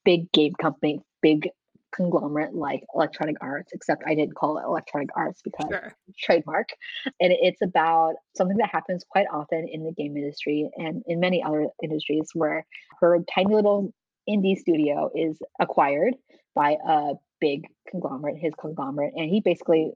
[0.06, 1.49] big game company, big
[1.95, 5.93] conglomerate like Electronic Arts, except I didn't call it Electronic Arts because sure.
[6.19, 6.69] trademark.
[7.19, 11.43] And it's about something that happens quite often in the game industry and in many
[11.43, 12.65] other industries where
[13.00, 13.93] her tiny little
[14.30, 16.15] indie studio is acquired
[16.54, 19.91] by a big conglomerate, his conglomerate, and he basically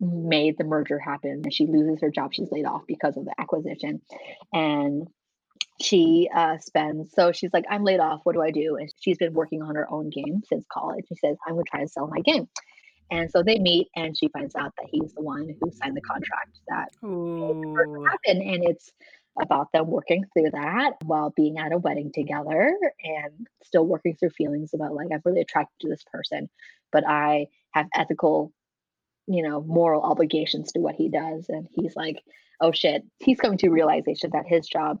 [0.00, 1.42] made the merger happen.
[1.44, 4.00] And she loses her job, she's laid off because of the acquisition.
[4.52, 5.08] And
[5.80, 8.76] she uh, spends so she's like i'm laid off what do i do?
[8.76, 11.04] And she's been working on her own game since college.
[11.08, 12.48] She says i'm going to try to sell my game.
[13.10, 16.02] And so they meet and she finds out that he's the one who signed the
[16.02, 18.92] contract that happened and it's
[19.40, 24.30] about them working through that while being at a wedding together and still working through
[24.30, 26.48] feelings about like i'm really attracted to this person
[26.90, 28.52] but i have ethical
[29.28, 32.22] you know moral obligations to what he does and he's like
[32.60, 34.98] oh shit he's coming to realization that his job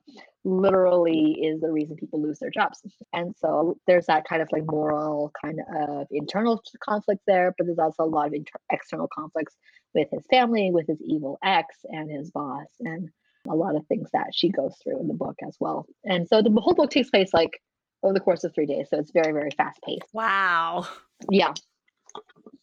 [0.48, 2.80] literally is the reason people lose their jobs.
[3.12, 7.78] And so there's that kind of like moral kind of internal conflict there, but there's
[7.78, 9.54] also a lot of inter- external conflicts
[9.94, 12.66] with his family, with his evil ex and his boss.
[12.80, 13.10] And
[13.48, 15.86] a lot of things that she goes through in the book as well.
[16.04, 17.60] And so the whole book takes place like
[18.02, 18.88] over the course of three days.
[18.90, 20.08] So it's very, very fast paced.
[20.12, 20.86] Wow.
[21.30, 21.54] Yeah.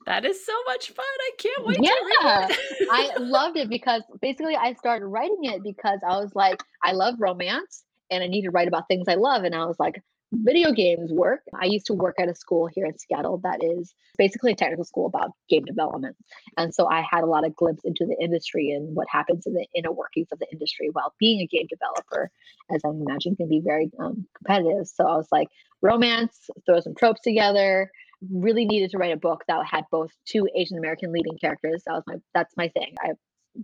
[0.05, 1.05] That is so much fun.
[1.05, 2.59] I can't wait to read it.
[2.81, 2.87] yeah.
[2.91, 7.15] I loved it because basically I started writing it because I was like, I love
[7.19, 9.43] romance and I need to write about things I love.
[9.43, 11.41] And I was like, video games work.
[11.59, 14.83] I used to work at a school here in Seattle that is basically a technical
[14.83, 16.15] school about game development.
[16.57, 19.53] And so I had a lot of glimpse into the industry and what happens in
[19.53, 22.31] the inner workings of the industry while being a game developer,
[22.73, 24.87] as I imagine can be very um, competitive.
[24.87, 25.47] So I was like,
[25.81, 27.91] romance, throw some tropes together.
[28.31, 31.83] Really needed to write a book that had both two Asian American leading characters.
[31.85, 32.95] That was my that's my thing.
[33.03, 33.17] I've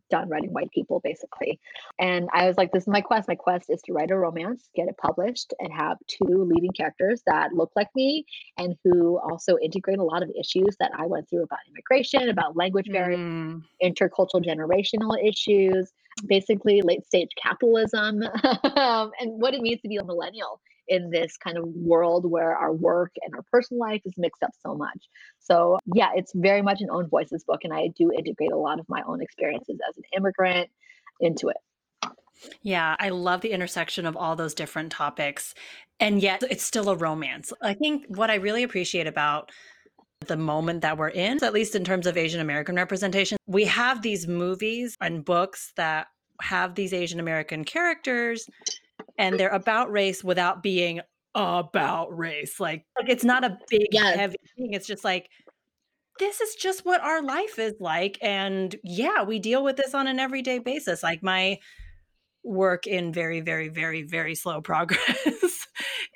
[0.09, 1.59] done writing white people basically.
[1.99, 3.27] And I was like, this is my quest.
[3.27, 7.21] My quest is to write a romance, get it published, and have two leading characters
[7.27, 8.25] that look like me
[8.57, 12.55] and who also integrate a lot of issues that I went through about immigration, about
[12.55, 13.61] language barriers, mm.
[13.83, 15.91] intercultural generational issues,
[16.25, 21.57] basically late stage capitalism, and what it means to be a millennial in this kind
[21.57, 25.07] of world where our work and our personal life is mixed up so much.
[25.39, 27.61] So, yeah, it's very much an own voices book.
[27.63, 30.69] And I do integrate a lot of my own experiences as an immigrant
[31.21, 31.55] into it.
[32.61, 35.53] Yeah, I love the intersection of all those different topics.
[36.01, 37.53] And yet it's still a romance.
[37.61, 39.49] I think what I really appreciate about
[40.27, 44.01] the moment that we're in, at least in terms of Asian American representation, we have
[44.01, 46.07] these movies and books that
[46.41, 48.45] have these Asian American characters
[49.17, 51.01] and they're about race without being
[51.35, 52.59] about race.
[52.59, 54.15] Like, like it's not a big yes.
[54.15, 54.73] heavy thing.
[54.73, 55.29] It's just like
[56.19, 58.17] this is just what our life is like.
[58.21, 61.03] And yeah, we deal with this on an everyday basis.
[61.03, 61.59] Like my
[62.43, 65.67] work in very, very, very, very slow progress.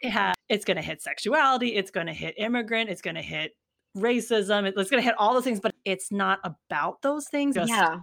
[0.02, 1.76] yeah, it's going to hit sexuality.
[1.76, 2.90] It's going to hit immigrant.
[2.90, 3.52] It's going to hit
[3.98, 4.68] racism.
[4.68, 7.56] It's going to hit all those things, but it's not about those things.
[7.56, 7.98] Just, yeah.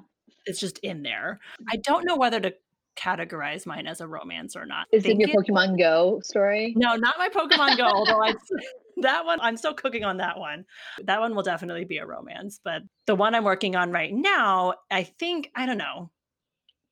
[0.47, 1.38] It's just in there.
[1.71, 2.55] I don't know whether to
[2.96, 4.87] categorize mine as a romance or not.
[4.92, 6.74] Is it your Pokemon Go story?
[6.76, 8.35] No, not my Pokemon Go, although I
[8.98, 10.64] that one I'm still cooking on that one.
[11.05, 14.74] That one will definitely be a romance, but the one I'm working on right now,
[14.90, 16.11] I think I don't know.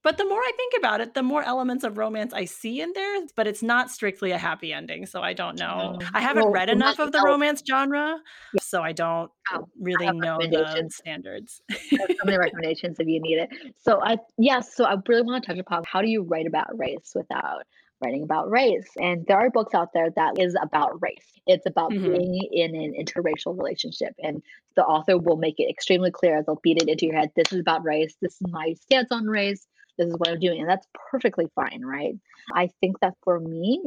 [0.02, 2.92] But the more I think about it, the more elements of romance I see in
[2.94, 5.04] there, but it's not strictly a happy ending.
[5.04, 5.98] So I don't know.
[6.00, 8.16] Oh, I haven't well, read enough of the romance genre,
[8.54, 8.60] yeah.
[8.62, 11.60] so I don't oh, really I know the standards.
[11.90, 13.50] so many recommendations if you need it.
[13.78, 16.46] So I yes, yeah, so I really want to touch upon how do you write
[16.46, 17.62] about race without
[18.02, 18.88] writing about race.
[18.98, 21.26] And there are books out there that is about race.
[21.46, 22.10] It's about mm-hmm.
[22.10, 24.14] being in an interracial relationship.
[24.22, 24.42] And
[24.76, 26.38] the author will make it extremely clear.
[26.38, 27.32] As they'll beat it into your head.
[27.36, 28.16] This is about race.
[28.22, 29.66] This is my stance on race
[30.00, 30.60] this is what I'm doing.
[30.60, 32.14] And that's perfectly fine, right?
[32.54, 33.82] I think that for me,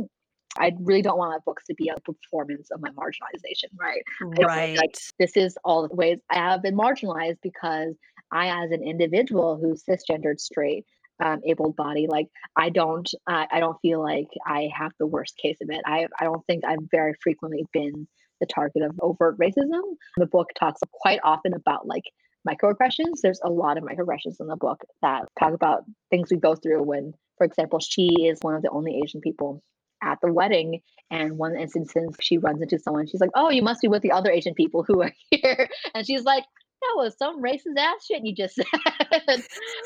[0.57, 4.03] I really don't want my books to be a performance of my marginalization, right?
[4.21, 4.77] Right.
[4.77, 7.95] Like this is all the ways I have been marginalized because
[8.31, 10.85] I, as an individual who's cisgendered, straight,
[11.23, 15.37] um, able body, like I don't, uh, I don't feel like I have the worst
[15.37, 15.81] case of it.
[15.85, 18.07] I, I don't think I've very frequently been
[18.39, 19.81] the target of overt racism.
[20.17, 22.03] The book talks quite often about like
[22.47, 23.21] microaggressions.
[23.21, 26.83] There's a lot of microaggressions in the book that talk about things we go through
[26.83, 29.63] when, for example, she is one of the only Asian people
[30.03, 30.81] at the wedding.
[31.11, 33.07] And one instance, she runs into someone.
[33.07, 36.05] She's like, "Oh, you must be with the other Asian people who are here," and
[36.05, 36.43] she's like,
[36.83, 38.65] that was some racist ass shit you just said.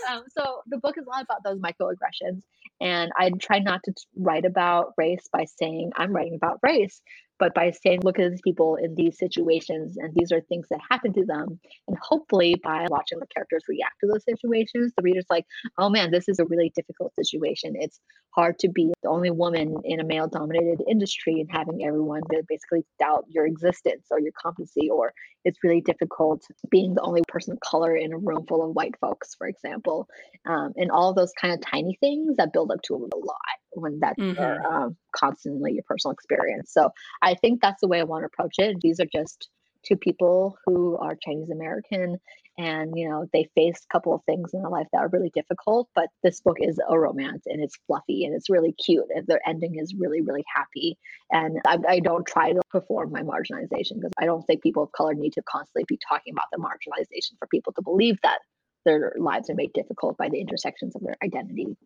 [0.09, 2.41] um, so the book is a lot about those microaggressions.
[2.79, 7.01] And I try not to write about race by saying I'm writing about race,
[7.39, 10.79] but by saying, look at these people in these situations, and these are things that
[10.89, 11.59] happen to them.
[11.87, 15.45] And hopefully, by watching the characters react to those situations, the reader's like,
[15.77, 17.73] oh man, this is a really difficult situation.
[17.75, 17.99] It's
[18.35, 22.85] hard to be the only woman in a male dominated industry and having everyone basically
[22.99, 25.13] doubt your existence or your competency, or
[25.45, 28.95] it's really difficult being the only person of color in a room full of white
[28.99, 30.07] folks, for example.
[30.47, 33.99] Um, and all those kind of tiny things that build up to a lot when
[33.99, 34.39] that's mm-hmm.
[34.39, 36.71] your, um, constantly your personal experience.
[36.71, 36.89] So
[37.21, 38.77] I think that's the way I want to approach it.
[38.81, 39.49] These are just
[39.83, 42.17] two people who are Chinese American
[42.57, 45.31] and you know they face a couple of things in their life that are really
[45.33, 49.25] difficult but this book is a romance and it's fluffy and it's really cute and
[49.27, 50.97] their ending is really really happy
[51.31, 54.91] and I, I don't try to perform my marginalization because I don't think people of
[54.91, 58.39] color need to constantly be talking about the marginalization for people to believe that
[58.85, 61.77] their lives are made difficult by the intersections of their identity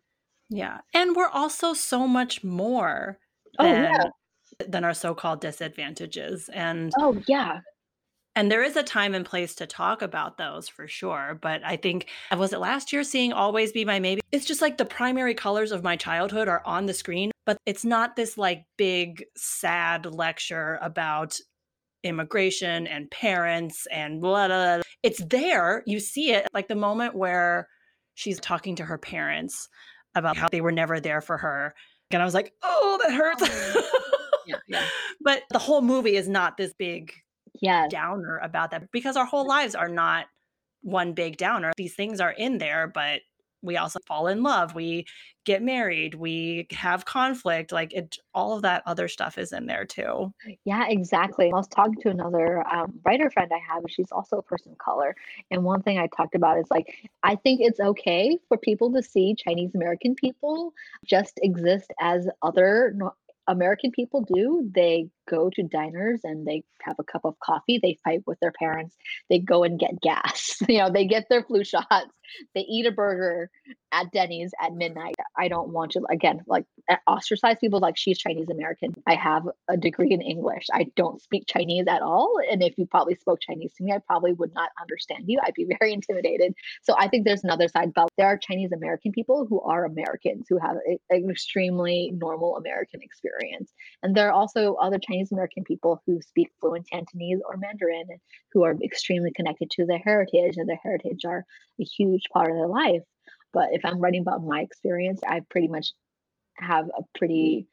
[0.52, 0.78] yeah.
[0.92, 3.18] And we're also so much more
[3.58, 4.04] than, oh, yeah.
[4.68, 6.50] than our so-called disadvantages.
[6.52, 7.60] And oh yeah.
[8.34, 11.38] And there is a time and place to talk about those for sure.
[11.42, 14.22] But I think, uh, was it last year seeing Always Be My Maybe?
[14.32, 17.84] It's just like the primary colors of my childhood are on the screen, but it's
[17.84, 21.38] not this like big, sad lecture about
[22.04, 24.82] immigration and parents and blah, blah, blah.
[25.02, 25.82] It's there.
[25.86, 27.68] You see it like the moment where
[28.14, 29.68] she's talking to her parents
[30.14, 31.74] about how they were never there for her.
[32.10, 33.42] And I was like, oh, that hurts.
[33.42, 34.10] Oh,
[34.46, 34.84] yeah, yeah.
[35.20, 37.12] but the whole movie is not this big
[37.60, 37.90] Yes.
[37.90, 40.26] downer about that because our whole lives are not
[40.82, 41.72] one big downer.
[41.76, 43.20] These things are in there, but
[43.62, 44.74] we also fall in love.
[44.74, 45.06] We
[45.44, 46.14] get married.
[46.14, 47.72] We have conflict.
[47.72, 50.32] Like it, all of that other stuff is in there too.
[50.64, 51.46] Yeah, exactly.
[51.52, 54.78] I was talking to another um, writer friend I have, she's also a person of
[54.78, 55.16] color.
[55.50, 59.02] And one thing I talked about is like, I think it's okay for people to
[59.02, 60.72] see Chinese American people
[61.04, 62.94] just exist as other
[63.48, 64.70] American people do.
[64.74, 67.78] They go to diners and they have a cup of coffee.
[67.82, 68.96] They fight with their parents.
[69.28, 70.60] They go and get gas.
[70.72, 72.12] You know, they get their flu shots.
[72.54, 73.50] They eat a burger
[73.92, 75.14] at Denny's at midnight.
[75.36, 78.94] I don't want to again like uh, ostracize people like she's Chinese American.
[79.06, 80.66] I have a degree in English.
[80.72, 82.36] I don't speak Chinese at all.
[82.50, 85.40] And if you probably spoke Chinese to me, I probably would not understand you.
[85.44, 86.54] I'd be very intimidated.
[86.82, 90.46] So I think there's another side about there are Chinese American people who are Americans
[90.48, 93.72] who have a, an extremely normal American experience.
[94.02, 98.06] And there are also other Chinese American people who speak fluent Cantonese or Mandarin
[98.52, 101.44] who are extremely connected to their heritage and their heritage are
[101.80, 103.02] a huge part of their life.
[103.52, 105.92] But if I'm writing about my experience, I pretty much
[106.56, 107.66] have a pretty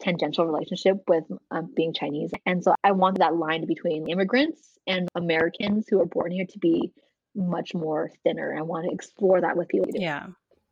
[0.00, 2.30] tangential relationship with um, being Chinese.
[2.46, 6.58] And so I want that line between immigrants and Americans who are born here to
[6.58, 6.92] be
[7.34, 8.54] much more thinner.
[8.56, 9.90] I want to explore that with people.
[9.94, 10.26] Yeah.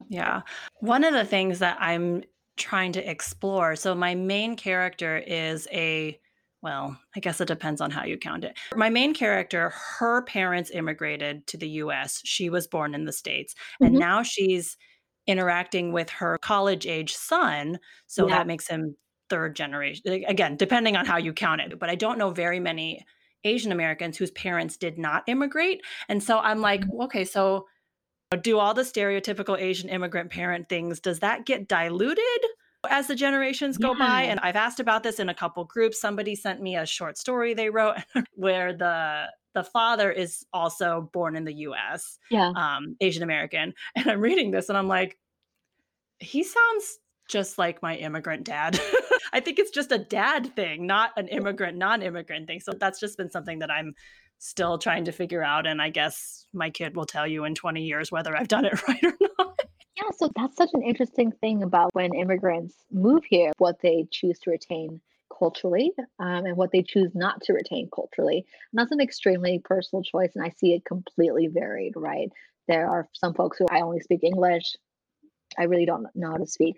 [0.08, 0.42] Yeah.
[0.80, 2.22] One of the things that I'm
[2.60, 6.20] trying to explore so, my main character is a
[6.62, 8.58] well, I guess it depends on how you count it.
[8.76, 12.20] My main character, her parents immigrated to the US.
[12.24, 13.54] She was born in the States.
[13.82, 14.00] And Mhm.
[14.00, 14.76] now she's
[15.26, 17.78] interacting with her college age son.
[18.06, 18.30] So Yeah.
[18.30, 18.96] that makes him
[19.30, 20.02] third generation.
[20.28, 21.78] Again, depending on how you count it.
[21.78, 23.04] But I don't know very many
[23.44, 25.80] Asian Americans whose parents did not immigrate.
[26.08, 27.00] And so I'm like, Mhm.
[27.00, 27.66] okay, so
[28.36, 32.24] do all the stereotypical Asian immigrant parent things, does that get diluted
[32.88, 34.22] as the generations go by?
[34.22, 36.00] And I've asked about this in a couple groups.
[36.00, 37.96] Somebody sent me a short story they wrote
[38.34, 42.52] where the the father is also born in the US, Yeah.
[42.54, 43.74] um, Asian American.
[43.96, 45.18] And I'm reading this and I'm like,
[46.20, 48.78] he sounds just like my immigrant dad.
[49.32, 52.60] I think it's just a dad thing, not an immigrant, non immigrant thing.
[52.60, 53.94] So that's just been something that I'm
[54.40, 55.66] still trying to figure out.
[55.66, 58.74] And I guess my kid will tell you in 20 years whether I've done it
[58.88, 59.60] right or not.
[59.96, 64.38] Yeah, so that's such an interesting thing about when immigrants move here, what they choose
[64.40, 65.00] to retain
[65.38, 68.38] culturally um, and what they choose not to retain culturally.
[68.38, 72.30] And that's an extremely personal choice, and I see it completely varied, right?
[72.66, 74.74] There are some folks who I only speak English.
[75.58, 76.76] I really don't know how to speak,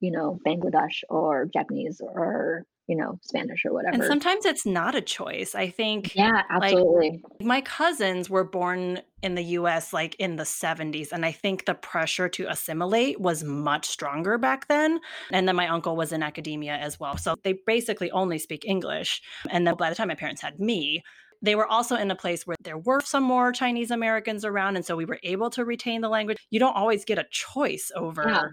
[0.00, 3.94] you know, Bangladesh or Japanese or, you know, Spanish or whatever.
[3.94, 5.54] And sometimes it's not a choice.
[5.54, 7.22] I think Yeah, like absolutely.
[7.40, 11.12] my cousins were born in the US like in the 70s.
[11.12, 15.00] And I think the pressure to assimilate was much stronger back then.
[15.30, 17.16] And then my uncle was in academia as well.
[17.16, 19.22] So they basically only speak English.
[19.50, 21.02] And then by the time my parents had me,
[21.42, 24.76] they were also in a place where there were some more Chinese Americans around.
[24.76, 26.38] And so we were able to retain the language.
[26.50, 27.90] You don't always get a choice
[28.28, 28.48] Yeah.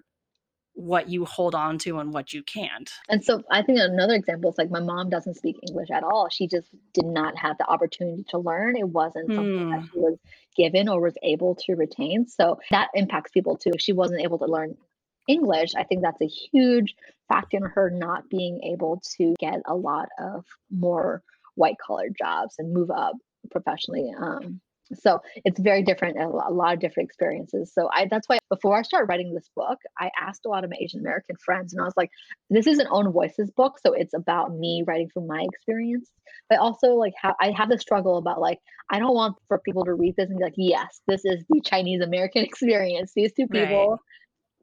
[0.77, 2.91] What you hold on to and what you can't.
[3.09, 6.29] And so I think another example is like my mom doesn't speak English at all.
[6.29, 8.77] She just did not have the opportunity to learn.
[8.77, 9.85] It wasn't something that Hmm.
[9.91, 10.19] she was
[10.55, 12.27] given or was able to retain.
[12.27, 13.71] So that impacts people too.
[13.73, 14.77] If she wasn't able to learn
[15.27, 16.95] English, I think that's a huge
[17.27, 21.23] factor in her not being able to get a lot of more
[21.55, 23.15] white collar jobs and move up
[23.49, 24.13] professionally.
[24.15, 24.61] Um,
[24.93, 27.71] so it's very different and a lot of different experiences.
[27.73, 30.69] So I that's why before I started writing this book, I asked a lot of
[30.69, 32.09] my Asian American friends and I was like,
[32.49, 33.79] this is an own voices book.
[33.85, 36.09] So it's about me writing from my experience.
[36.49, 39.83] But also like how I have the struggle about like, I don't want for people
[39.85, 43.11] to read this and be like, yes, this is the Chinese American experience.
[43.15, 43.97] These two Right.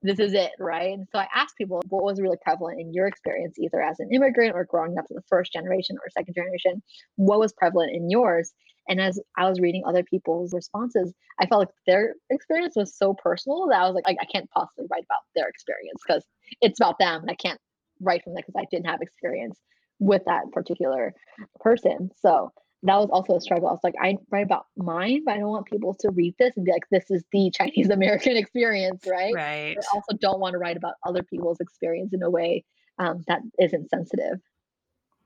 [0.04, 0.92] This is it, right?
[0.92, 4.10] And so I asked people what was really prevalent in your experience, either as an
[4.12, 6.82] immigrant or growing up in the first generation or second generation.
[7.16, 8.52] What was prevalent in yours?
[8.86, 13.14] And as I was reading other people's responses, I felt like their experience was so
[13.14, 16.22] personal that I was like, I, I can't possibly write about their experience because
[16.60, 17.60] it's about them and I can't
[18.00, 19.58] write from that because I didn't have experience
[20.00, 21.14] with that particular
[21.60, 22.10] person.
[22.20, 22.52] So
[22.84, 23.68] that was also a struggle.
[23.68, 26.54] I was like, I write about mine, but I don't want people to read this
[26.56, 29.34] and be like, this is the Chinese American experience, right?
[29.34, 29.74] Right.
[29.76, 32.64] But I also don't want to write about other people's experience in a way
[32.98, 34.38] um, that isn't sensitive.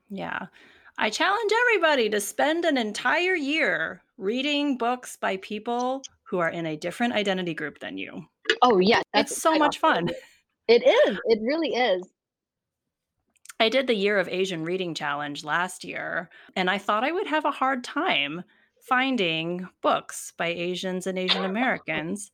[0.09, 0.47] Yeah.
[0.97, 6.65] I challenge everybody to spend an entire year reading books by people who are in
[6.65, 8.25] a different identity group than you.
[8.61, 10.09] Oh yeah, that's It's so much fun.
[10.67, 11.19] It is.
[11.25, 12.03] It really is.
[13.59, 17.27] I did the Year of Asian Reading Challenge last year, and I thought I would
[17.27, 18.43] have a hard time
[18.81, 22.31] finding books by Asians and Asian Americans.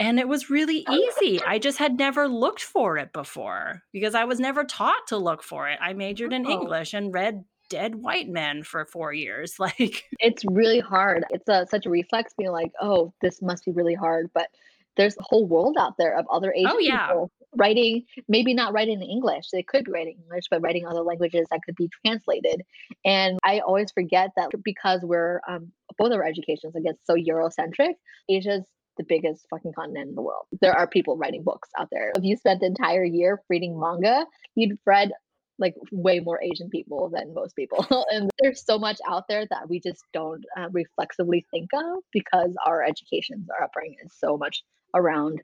[0.00, 1.40] and it was really easy.
[1.46, 5.42] I just had never looked for it before because I was never taught to look
[5.42, 5.78] for it.
[5.80, 6.50] I majored in Oh.
[6.50, 9.54] English and read Dead White Men for 4 years.
[9.60, 11.24] Like It's really hard.
[11.30, 14.30] It's a, such a reflex being like, oh, this must be really hard.
[14.34, 14.48] But
[14.96, 17.08] there's a whole world out there of other Asian Oh, yeah.
[17.08, 19.46] people writing, maybe not writing in English.
[19.52, 22.62] They could be writing English, but writing other languages that could be translated.
[23.04, 27.14] And I always forget that because we're um, both of our educations, I guess, so
[27.14, 27.94] Eurocentric,
[28.28, 28.64] Asia's
[28.96, 30.46] the biggest fucking continent in the world.
[30.60, 32.12] There are people writing books out there.
[32.16, 35.10] If you spent the entire year reading manga, you'd read
[35.58, 37.86] like way more Asian people than most people.
[38.10, 42.54] and there's so much out there that we just don't uh, reflexively think of because
[42.66, 44.62] our educations, our upbringing is so much
[44.94, 45.42] around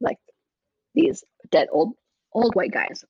[0.00, 0.18] like
[0.94, 1.94] these dead old
[2.32, 3.04] old white guys.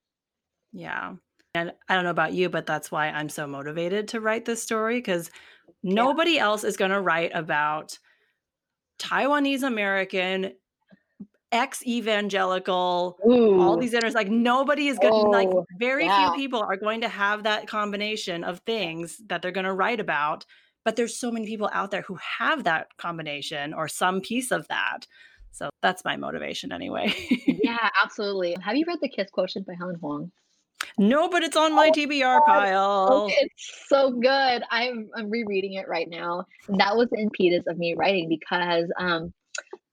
[0.72, 1.14] Yeah.
[1.54, 4.62] And I don't know about you, but that's why I'm so motivated to write this
[4.62, 5.30] story because
[5.82, 7.98] nobody else is going to write about
[9.00, 10.52] Taiwanese American,
[11.50, 14.14] ex evangelical, all these others.
[14.14, 16.30] Like nobody is going to, like, oh, very yeah.
[16.30, 19.98] few people are going to have that combination of things that they're going to write
[19.98, 20.46] about.
[20.84, 24.68] But there's so many people out there who have that combination or some piece of
[24.68, 25.06] that.
[25.52, 27.12] So that's my motivation anyway.
[27.62, 28.56] Yeah, absolutely.
[28.62, 30.30] Have you read The Kiss Quotient by Helen Hoang?
[30.98, 33.24] no, but it's on my Oh TBR pile.
[33.26, 34.62] Okay, it's so good.
[34.70, 36.46] I'm I'm rereading it right now.
[36.68, 39.32] And that was the impetus of me writing because um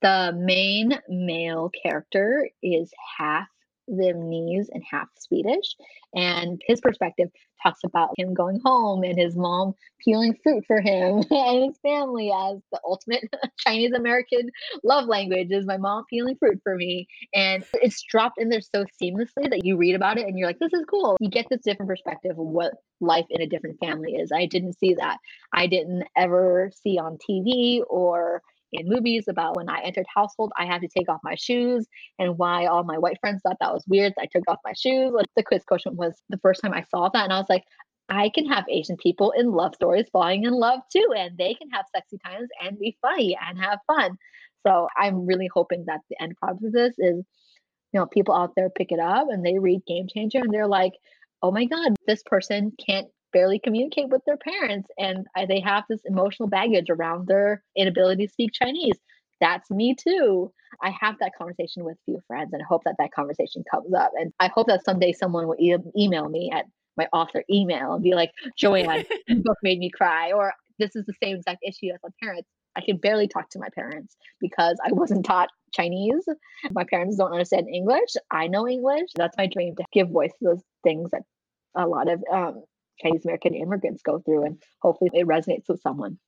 [0.02, 3.48] the main male character is half
[3.90, 5.74] Vietnamese and half Swedish.
[6.14, 7.28] And his perspective
[7.62, 9.74] talks about him going home and his mom
[10.04, 13.24] peeling fruit for him and his family as the ultimate
[13.58, 14.50] Chinese American
[14.84, 17.06] love language is my mom peeling fruit for me.
[17.34, 20.58] And it's dropped in there so seamlessly that you read about it and you're like,
[20.58, 21.16] this is cool.
[21.20, 24.30] You get this different perspective of what life in a different family is.
[24.32, 25.18] I didn't see that.
[25.52, 28.42] I didn't ever see on TV or
[28.72, 31.86] in movies about when I entered household, I had to take off my shoes
[32.18, 34.12] and why all my white friends thought that was weird.
[34.18, 35.12] I took off my shoes.
[35.12, 37.24] Like the Kiss Quotient was the first time I saw that.
[37.24, 37.64] And I was like,
[38.08, 41.12] I can have Asian people in love stories falling in love too.
[41.16, 44.16] And they can have sexy times and be funny and have fun.
[44.66, 47.24] So I'm really hoping that the end product of this is,
[47.92, 50.66] you know, people out there pick it up and they read Game Changer and they're
[50.66, 50.92] like,
[51.42, 53.08] oh my God, this person can't
[53.38, 58.32] barely communicate with their parents and they have this emotional baggage around their inability to
[58.32, 58.96] speak Chinese.
[59.40, 60.50] That's me too.
[60.82, 63.94] I have that conversation with a few friends and I hope that that conversation comes
[63.94, 64.10] up.
[64.18, 66.64] And I hope that someday someone will e- email me at
[66.96, 71.06] my author email and be like, Joanne, your book made me cry, or this is
[71.06, 72.48] the same exact issue as my parents.
[72.74, 76.24] I can barely talk to my parents because I wasn't taught Chinese.
[76.72, 78.14] My parents don't understand English.
[78.32, 79.10] I know English.
[79.14, 81.22] That's my dream to give voice to those things that
[81.76, 82.64] a lot of um,
[83.00, 86.18] Chinese American immigrants go through, and hopefully it resonates with someone.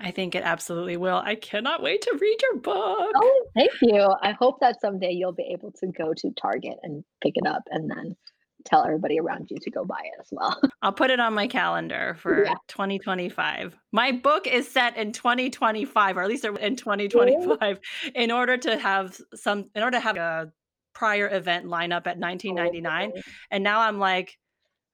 [0.00, 1.16] I think it absolutely will.
[1.24, 3.12] I cannot wait to read your book.
[3.14, 4.12] Oh, thank you.
[4.22, 7.62] I hope that someday you'll be able to go to Target and pick it up
[7.70, 8.16] and then
[8.64, 10.60] tell everybody around you to go buy it as well.
[10.82, 12.54] I'll put it on my calendar for Yeah.
[12.68, 13.76] 2025.
[13.92, 17.78] My book is set in 2025, or at least in 2025,
[18.16, 20.50] in order to have some, in order to have a
[20.94, 23.12] prior event line up at 1999.
[23.16, 23.20] Oh,
[23.52, 24.36] And now I'm like,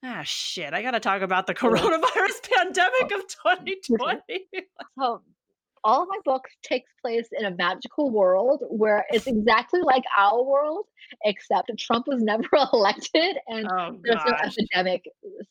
[0.05, 4.47] ah, shit, I got to talk about the coronavirus pandemic of 2020.
[4.99, 5.23] So
[5.85, 10.43] all of my books takes place in a magical world where it's exactly like our
[10.43, 10.87] world,
[11.25, 15.05] except Trump was never elected and oh, there's no epidemic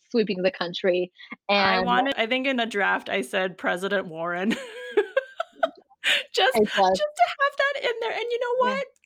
[0.09, 1.11] sweeping the country.
[1.49, 4.51] And I wanted, I think in a draft, I said President Warren.
[6.33, 8.11] just, just to have that in there.
[8.11, 9.00] And you know Yeah.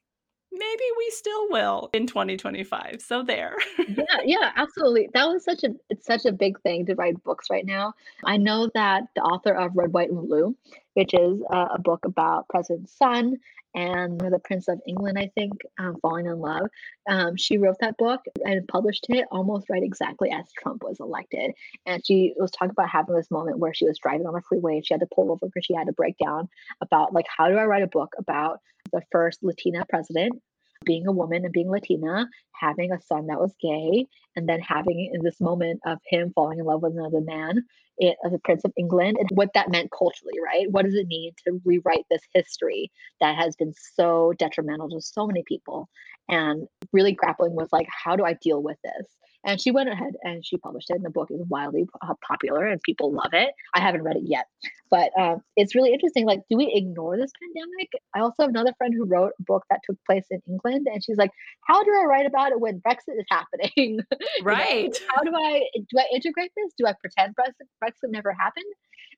[0.57, 3.01] Maybe we still will in 2025.
[3.01, 3.55] So there.
[3.87, 5.09] yeah, yeah, absolutely.
[5.13, 7.93] That was such a it's such a big thing to write books right now.
[8.23, 10.55] I know that the author of Red, White, and Blue,
[10.93, 13.37] which is uh, a book about President's son
[13.76, 16.67] and the Prince of England, I think, um, falling in love.
[17.07, 21.51] Um, she wrote that book and published it almost right exactly as Trump was elected.
[21.86, 24.76] And she was talking about having this moment where she was driving on the freeway
[24.76, 26.47] and she had to pull over because she had to break down
[26.82, 28.59] about like how do I write a book about
[28.91, 30.41] the first Latina president
[30.84, 35.11] being a woman and being Latina, having a son that was gay, and then having
[35.13, 37.63] in this moment of him falling in love with another man,
[37.97, 40.69] it, as a Prince of England, and what that meant culturally, right?
[40.71, 45.26] What does it mean to rewrite this history that has been so detrimental to so
[45.26, 45.89] many people?
[46.28, 49.07] And really grappling with like, how do I deal with this?
[49.45, 52.65] And she went ahead and she published it, and the book is wildly uh, popular
[52.65, 53.51] and people love it.
[53.73, 54.47] I haven't read it yet,
[54.89, 56.25] but um, it's really interesting.
[56.25, 57.89] Like, do we ignore this pandemic?
[58.15, 61.03] I also have another friend who wrote a book that took place in England, and
[61.03, 61.31] she's like,
[61.67, 63.71] "How do I write about it when Brexit is happening?
[63.77, 64.97] You know, right.
[65.09, 66.73] how do I do I integrate this?
[66.77, 68.65] Do I pretend Brexit Brexit never happened?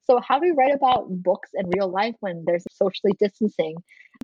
[0.04, 3.76] So how do we write about books and real life when there's socially distancing?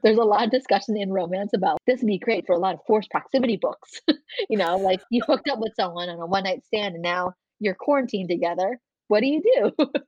[0.04, 2.76] There's a lot of discussion in romance about this would be great for a lot
[2.76, 4.02] of forced proximity books.
[4.50, 7.34] you know, like you hooked up with someone on a one night stand and now
[7.60, 8.80] you're quarantined together.
[9.08, 9.86] What do you do?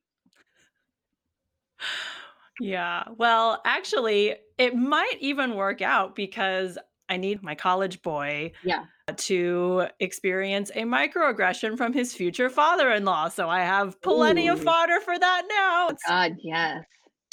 [2.59, 3.03] Yeah.
[3.17, 6.77] Well, actually, it might even work out because
[7.09, 8.85] I need my college boy yeah.
[9.15, 13.27] to experience a microaggression from his future father in law.
[13.27, 15.89] So I have plenty of fodder for that now.
[16.07, 16.85] God, yes.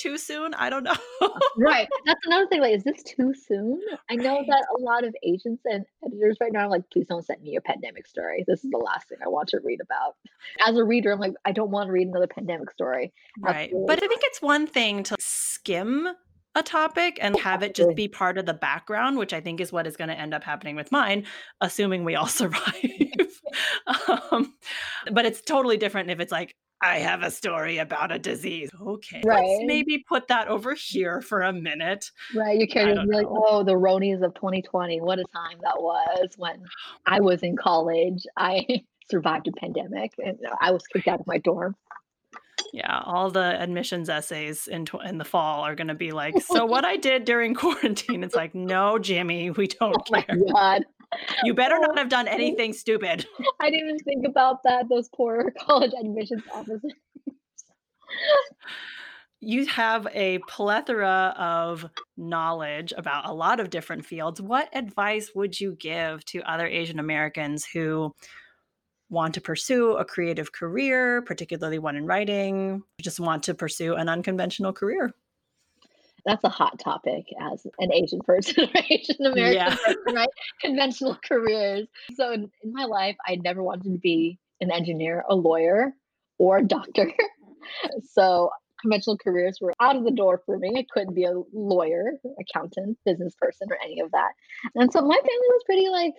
[0.02, 0.54] Too soon.
[0.54, 0.94] I don't know.
[1.58, 1.86] Right.
[2.06, 2.60] That's another thing.
[2.62, 3.80] Like, is this too soon?
[4.10, 4.46] I know Right.
[4.48, 7.56] that a lot of agents and editors right now are like, please don't send me
[7.56, 8.42] a pandemic story.
[8.46, 10.16] This is the last thing I want to read about.
[10.66, 13.12] As a reader, I'm like, I don't want to read another pandemic story.
[13.38, 13.70] Right.
[13.86, 16.08] But I think it's one thing to skim
[16.54, 19.72] a topic and have it just be part of the background, which I think is
[19.72, 21.26] what is going to end up happening with mine,
[21.60, 23.40] assuming we all survive.
[24.30, 24.54] um,
[25.12, 28.70] but it's totally different if it's like, I have a story about a disease.
[28.80, 29.22] Okay.
[29.24, 32.10] Let's maybe put that over here for a minute.
[32.34, 32.68] Right.
[32.70, 35.00] Characters don't be like, oh, the Ronies of 2020.
[35.00, 36.64] What a time that was when
[37.06, 38.26] I was in college.
[38.36, 38.66] I
[39.10, 41.76] survived a pandemic and I was kicked out of my dorm.
[42.72, 46.40] Yeah, all the admissions essays in tw- in the fall are going to be like,
[46.46, 48.24] so what I did during quarantine.
[48.24, 50.36] It's like, no, Jimmy, we don't Oh care.
[50.52, 50.84] God.
[51.44, 53.26] You better not Oh, have done anything stupid.
[53.60, 54.88] I didn't even think about that.
[54.88, 56.92] Those poor college admissions officers.
[59.40, 61.84] You have a plethora of
[62.16, 64.40] knowledge about a lot of different fields.
[64.40, 68.14] What advice would you give to other Asian Americans who
[69.10, 74.08] want to pursue a creative career, particularly one in writing, just want to pursue an
[74.08, 75.12] unconventional career?
[76.24, 79.76] That's a hot topic as an Asian person, or Asian American Yeah.
[79.84, 80.28] person, right?
[80.60, 81.88] Conventional careers.
[82.14, 85.94] So in, in my life, I never wanted to be an engineer, a lawyer,
[86.38, 87.10] or a doctor.
[88.04, 88.50] So
[88.80, 90.72] conventional careers were out of the door for me.
[90.76, 94.32] I couldn't be a lawyer, accountant, business person, or any of that.
[94.74, 96.14] And so my family was pretty like,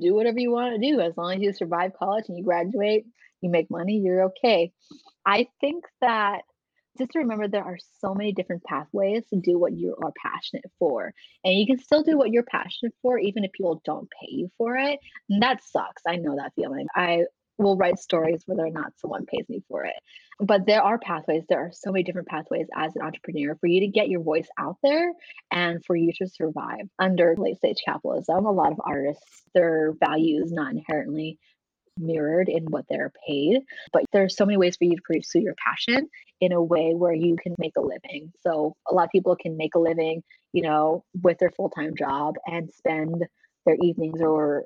[0.00, 1.00] do whatever you want to do.
[1.00, 3.06] As long as you survive college and you graduate,
[3.40, 4.72] you make money, you're okay.
[5.26, 6.42] I think that
[6.98, 11.12] just remember there are so many different pathways to do what you are passionate for.
[11.44, 14.50] And you can still do what you're passionate for, even if people don't pay you
[14.58, 14.98] for it.
[15.28, 16.02] And that sucks.
[16.06, 16.86] I know that feeling.
[16.94, 17.24] I
[17.58, 19.94] will write stories whether or not someone pays me for it.
[20.40, 21.44] But there are pathways.
[21.48, 24.48] There are so many different pathways as an entrepreneur for you to get your voice
[24.58, 25.12] out there
[25.50, 28.46] and for you to survive under late stage capitalism.
[28.46, 31.38] A lot of artists, their value is not inherently
[31.98, 33.60] mirrored in what they're paid.
[33.92, 36.08] But there's so many ways for you to pursue your passion
[36.40, 38.32] in a way where you can make a living.
[38.40, 40.22] So a lot of people can make a living,
[40.52, 43.26] you know, with their full-time job and spend
[43.66, 44.64] their evenings or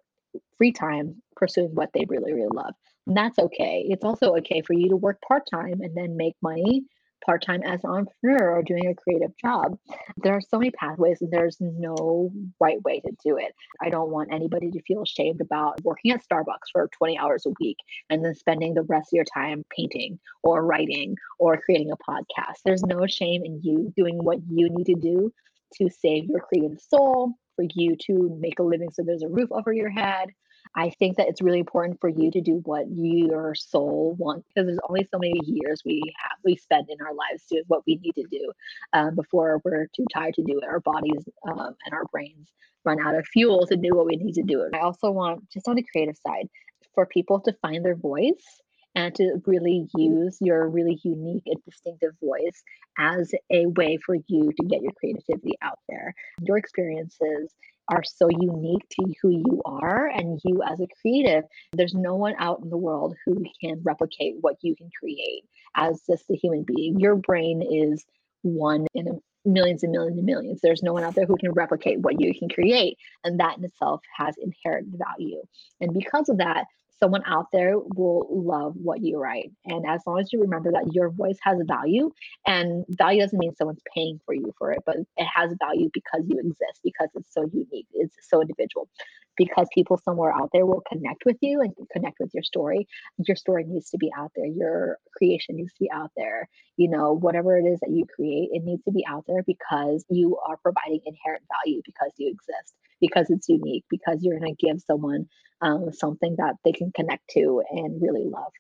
[0.57, 2.75] free time pursuing what they really, really love.
[3.07, 3.85] And that's okay.
[3.89, 6.85] It's also okay for you to work part-time and then make money
[7.25, 9.77] part-time as an entrepreneur or doing a creative job.
[10.17, 13.55] There are so many pathways and there's no right way to do it.
[13.83, 17.55] I don't want anybody to feel ashamed about working at Starbucks for 20 hours a
[17.61, 17.79] week
[18.11, 22.59] and then spending the rest of your time painting or writing or creating a podcast.
[22.65, 25.33] There's no shame in you doing what you need to do
[25.79, 29.51] to save your creative soul, for you to make a living so there's a roof
[29.53, 30.29] over your head.
[30.77, 34.67] I think that it's really important for you to do what your soul wants because
[34.67, 38.01] there's only so many years we have we spend in our lives doing what we
[38.03, 38.53] need to do
[38.93, 40.65] um, before we're too tired to do it.
[40.65, 42.49] Our bodies um, and our brains
[42.85, 44.69] run out of fuel to do what we need to do.
[44.75, 46.49] I also want just on the creative side
[46.95, 48.61] for people to find their voice
[48.95, 52.63] and to really use your really unique and distinctive voice
[52.99, 56.15] as a way for you to get your creativity out there.
[56.43, 57.53] Your experiences
[57.89, 61.45] are so unique to who you are and you as a creative.
[61.73, 65.45] There's no one out in the world who can replicate what you can create
[65.77, 66.99] as just a human being.
[66.99, 68.05] Your brain is
[68.43, 70.61] one in millions and millions and millions.
[70.63, 72.97] There's no one out there who can replicate what you can create.
[73.25, 75.43] And that in itself has inherent value.
[75.81, 76.65] And because of that,
[77.01, 79.51] someone out there will love what you write.
[79.65, 82.11] And as long as you remember that your voice has a value,
[82.47, 86.23] and value doesn't mean someone's paying for you for it, but it has value because
[86.27, 88.89] you exist, because it's so unique, it's so individual.
[89.37, 92.87] Because people somewhere out there will connect with you and connect with your story.
[93.27, 94.47] Your story needs to be out there.
[94.47, 96.49] Your creation needs to be out there.
[96.77, 100.05] You know, whatever it is that you create, it needs to be out there because
[100.09, 104.67] you are providing inherent value because you exist, because it's unique, because you're going to
[104.67, 105.27] give someone
[105.61, 108.53] um, something that they can connect to and really love.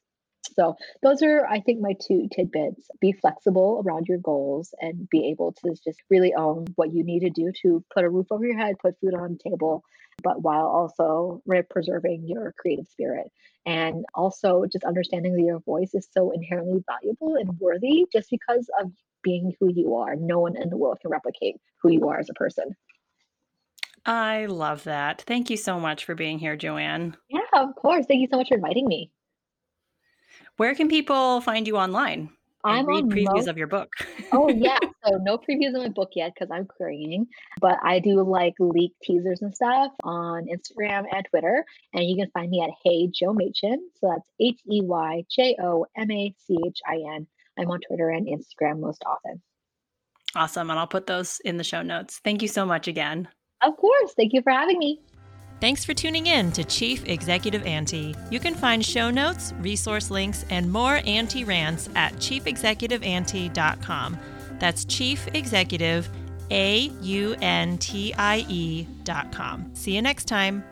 [0.54, 2.88] So those are, I think, my two tidbits.
[3.00, 7.20] Be flexible around your goals and be able to just really own what you need
[7.20, 9.82] to do to put a roof over your head, put food on the table,
[10.22, 13.28] but while also preserving your creative spirit.
[13.66, 18.68] And also just understanding that your voice is so inherently valuable and worthy just because
[18.80, 18.92] of
[19.22, 20.14] being who you are.
[20.14, 22.76] No one in the world can replicate who you are as a person.
[24.06, 25.22] I love that.
[25.22, 27.16] Thank you so much for being here, Joanne.
[27.28, 28.06] Yeah, of course.
[28.06, 29.10] Thank you so much for inviting me.
[30.56, 32.30] Where can people find you online?
[32.64, 33.92] I'm read on previews most of your book.
[34.32, 37.26] Oh yeah, so no previews of my book yet because I'm creating,
[37.60, 42.30] but I do like leak teasers and stuff on Instagram and Twitter, and you can
[42.30, 43.90] find me at Hey Joe Machin.
[44.00, 47.26] So that's H E Y J O M A C H I N.
[47.58, 49.42] I'm on Twitter and Instagram most often.
[50.34, 50.70] awesome.
[50.70, 52.20] And I'll put those in the show notes.
[52.24, 53.28] Thank you so much again.
[53.64, 55.00] Of course, thank you for having me.
[55.60, 58.14] Thanks for tuning in to Chief Executive Auntie.
[58.30, 64.18] You can find show notes, resource links, and more Auntie rants at chiefexecutiveauntie.com.
[64.58, 66.10] That's Chief Executive,
[66.50, 69.70] A U N T I E.com.
[69.72, 70.64] See you next time.